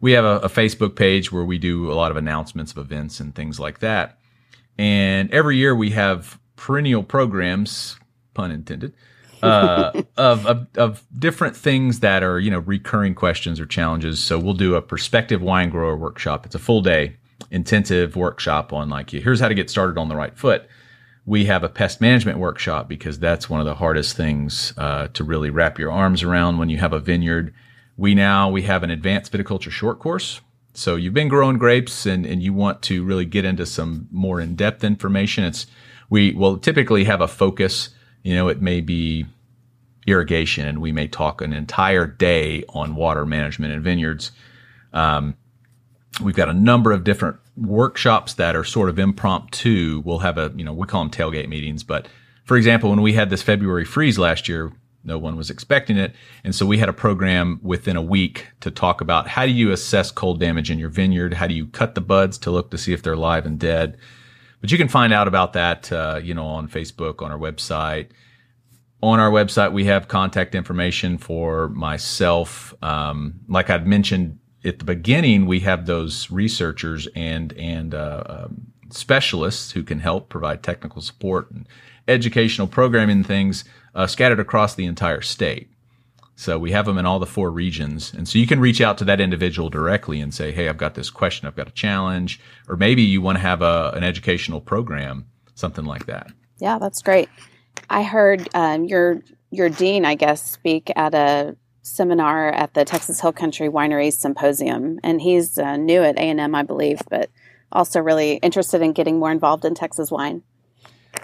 [0.00, 3.18] We have a, a Facebook page where we do a lot of announcements of events
[3.18, 4.18] and things like that.
[4.78, 7.98] And every year we have perennial programs,
[8.32, 8.94] pun intended,
[9.42, 14.22] uh, of, of, of different things that are you know recurring questions or challenges.
[14.22, 16.46] So we'll do a prospective wine grower workshop.
[16.46, 17.16] It's a full day
[17.50, 20.68] intensive workshop on like here's how to get started on the right foot
[21.28, 25.22] we have a pest management workshop because that's one of the hardest things uh, to
[25.22, 27.52] really wrap your arms around when you have a vineyard.
[27.98, 30.40] We now we have an advanced viticulture short course.
[30.72, 34.40] So you've been growing grapes and, and you want to really get into some more
[34.40, 35.44] in depth information.
[35.44, 35.66] It's
[36.08, 37.90] we will typically have a focus.
[38.22, 39.26] You know, it may be
[40.06, 44.32] irrigation, and we may talk an entire day on water management in vineyards.
[44.94, 45.36] Um,
[46.22, 50.02] we've got a number of different workshops that are sort of impromptu.
[50.04, 51.82] We'll have a, you know, we call them tailgate meetings.
[51.82, 52.08] But
[52.44, 54.72] for example, when we had this February freeze last year,
[55.04, 56.14] no one was expecting it.
[56.44, 59.72] And so we had a program within a week to talk about how do you
[59.72, 61.34] assess cold damage in your vineyard?
[61.34, 63.96] How do you cut the buds to look to see if they're live and dead?
[64.60, 68.08] But you can find out about that, uh, you know, on Facebook, on our website.
[69.02, 72.74] On our website, we have contact information for myself.
[72.82, 78.72] Um, like I'd mentioned at the beginning, we have those researchers and and uh, um,
[78.90, 81.66] specialists who can help provide technical support and
[82.06, 85.70] educational programming things uh, scattered across the entire state.
[86.36, 88.14] So we have them in all the four regions.
[88.14, 90.94] And so you can reach out to that individual directly and say, Hey, I've got
[90.94, 91.48] this question.
[91.48, 92.40] I've got a challenge.
[92.68, 96.30] Or maybe you want to have a, an educational program, something like that.
[96.60, 97.28] Yeah, that's great.
[97.90, 101.56] I heard um, your, your dean, I guess, speak at a
[101.88, 105.00] seminar at the Texas Hill Country Wineries Symposium.
[105.02, 107.30] And he's uh, new at A&M, I believe, but
[107.72, 110.42] also really interested in getting more involved in Texas wine.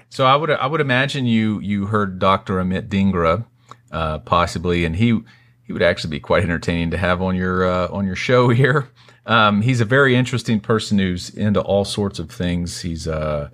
[0.08, 2.54] So I would I would imagine you you heard Dr.
[2.54, 3.44] Amit Dhingra
[3.92, 5.20] uh, possibly, and he
[5.62, 8.88] he would actually be quite entertaining to have on your uh, on your show here.
[9.26, 12.82] Um, he's a very interesting person who's into all sorts of things.
[12.82, 13.50] He's a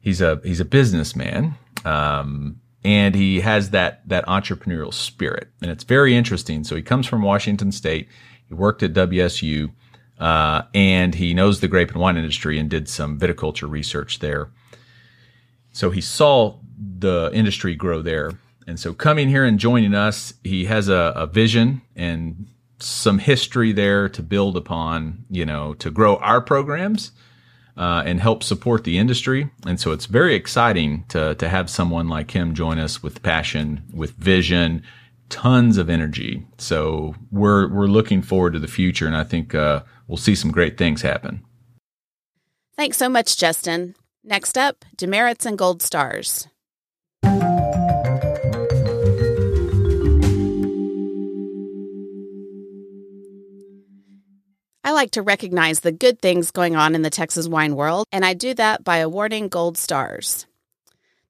[0.00, 1.54] he's a he's a businessman,
[1.84, 6.64] um, and he has that that entrepreneurial spirit, and it's very interesting.
[6.64, 8.08] So he comes from Washington State.
[8.46, 9.72] He worked at WSU,
[10.18, 14.50] uh, and he knows the grape and wine industry and did some viticulture research there.
[15.72, 16.58] So he saw
[16.98, 21.26] the industry grow there and so coming here and joining us, he has a, a
[21.26, 27.12] vision and some history there to build upon, you know, to grow our programs
[27.76, 29.50] uh, and help support the industry.
[29.66, 33.82] And so it's very exciting to, to have someone like him join us with passion,
[33.92, 34.82] with vision,
[35.28, 36.46] tons of energy.
[36.58, 39.06] So we're, we're looking forward to the future.
[39.06, 41.44] And I think uh, we'll see some great things happen.
[42.76, 43.94] Thanks so much, Justin.
[44.22, 46.48] Next up, demerits and gold stars.
[54.86, 58.24] I like to recognize the good things going on in the Texas wine world, and
[58.24, 60.46] I do that by awarding gold stars.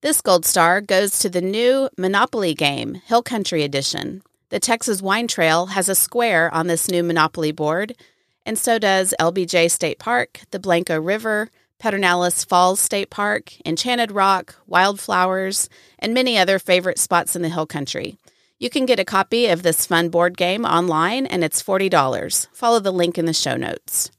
[0.03, 4.21] This gold star goes to the new Monopoly game, Hill Country Edition.
[4.51, 7.97] The Texas Wine Trail has a square on this new Monopoly board,
[8.45, 11.49] and so does LBJ State Park, the Blanco River,
[11.81, 17.67] Pedernales Falls State Park, Enchanted Rock, Wildflowers, and many other favorite spots in the Hill
[17.67, 18.19] Country.
[18.59, 22.49] You can get a copy of this fun board game online and it's $40.
[22.55, 24.11] Follow the link in the show notes.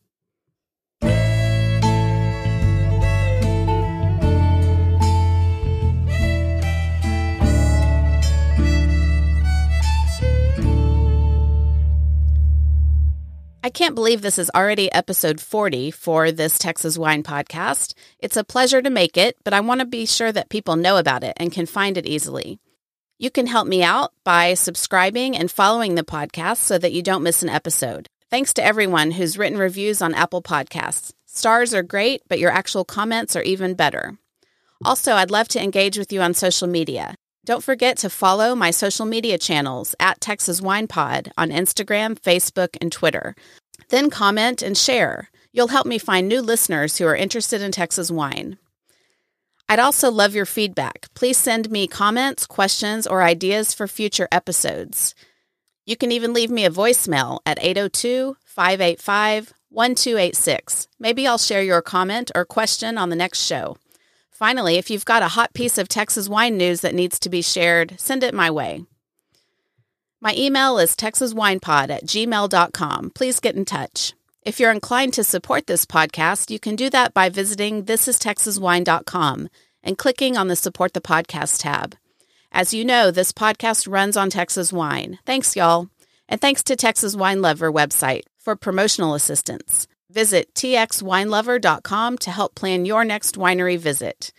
[13.63, 17.95] I can't believe this is already episode 40 for this Texas Wine podcast.
[18.19, 20.97] It's a pleasure to make it, but I want to be sure that people know
[20.97, 22.59] about it and can find it easily.
[23.19, 27.23] You can help me out by subscribing and following the podcast so that you don't
[27.23, 28.07] miss an episode.
[28.29, 31.13] Thanks to everyone who's written reviews on Apple Podcasts.
[31.25, 34.19] Stars are great, but your actual comments are even better.
[34.85, 37.15] Also, I'd love to engage with you on social media.
[37.43, 42.77] Don't forget to follow my social media channels at Texas Wine Pod on Instagram, Facebook,
[42.79, 43.35] and Twitter.
[43.89, 45.31] Then comment and share.
[45.51, 48.59] You'll help me find new listeners who are interested in Texas wine.
[49.69, 51.07] I'd also love your feedback.
[51.13, 55.13] Please send me comments, questions, or ideas for future episodes.
[55.85, 60.87] You can even leave me a voicemail at 802 585 1286.
[60.99, 63.77] Maybe I'll share your comment or question on the next show.
[64.31, 67.41] Finally, if you've got a hot piece of Texas wine news that needs to be
[67.41, 68.85] shared, send it my way.
[70.21, 73.11] My email is texaswinepod at gmail.com.
[73.11, 74.13] Please get in touch.
[74.47, 79.49] If you're inclined to support this podcast, you can do that by visiting thisistexaswine.com
[79.83, 81.97] and clicking on the Support the Podcast tab.
[82.53, 85.19] As you know, this podcast runs on Texas Wine.
[85.25, 85.89] Thanks, y'all.
[86.29, 89.85] And thanks to Texas Wine Lover website for promotional assistance.
[90.09, 94.31] Visit txwinelover.com to help plan your next winery visit.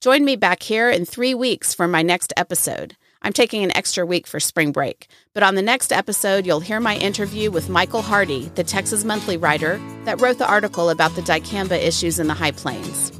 [0.00, 2.96] Join me back here in three weeks for my next episode.
[3.26, 5.08] I'm taking an extra week for spring break.
[5.34, 9.36] But on the next episode, you'll hear my interview with Michael Hardy, the Texas Monthly
[9.36, 13.10] writer that wrote the article about the dicamba issues in the High Plains.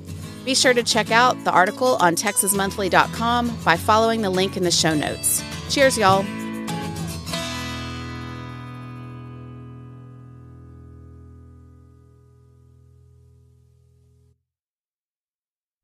[0.45, 4.71] Be sure to check out the article on TexasMonthly.com by following the link in the
[4.71, 5.43] show notes.
[5.71, 6.25] Cheers, y'all.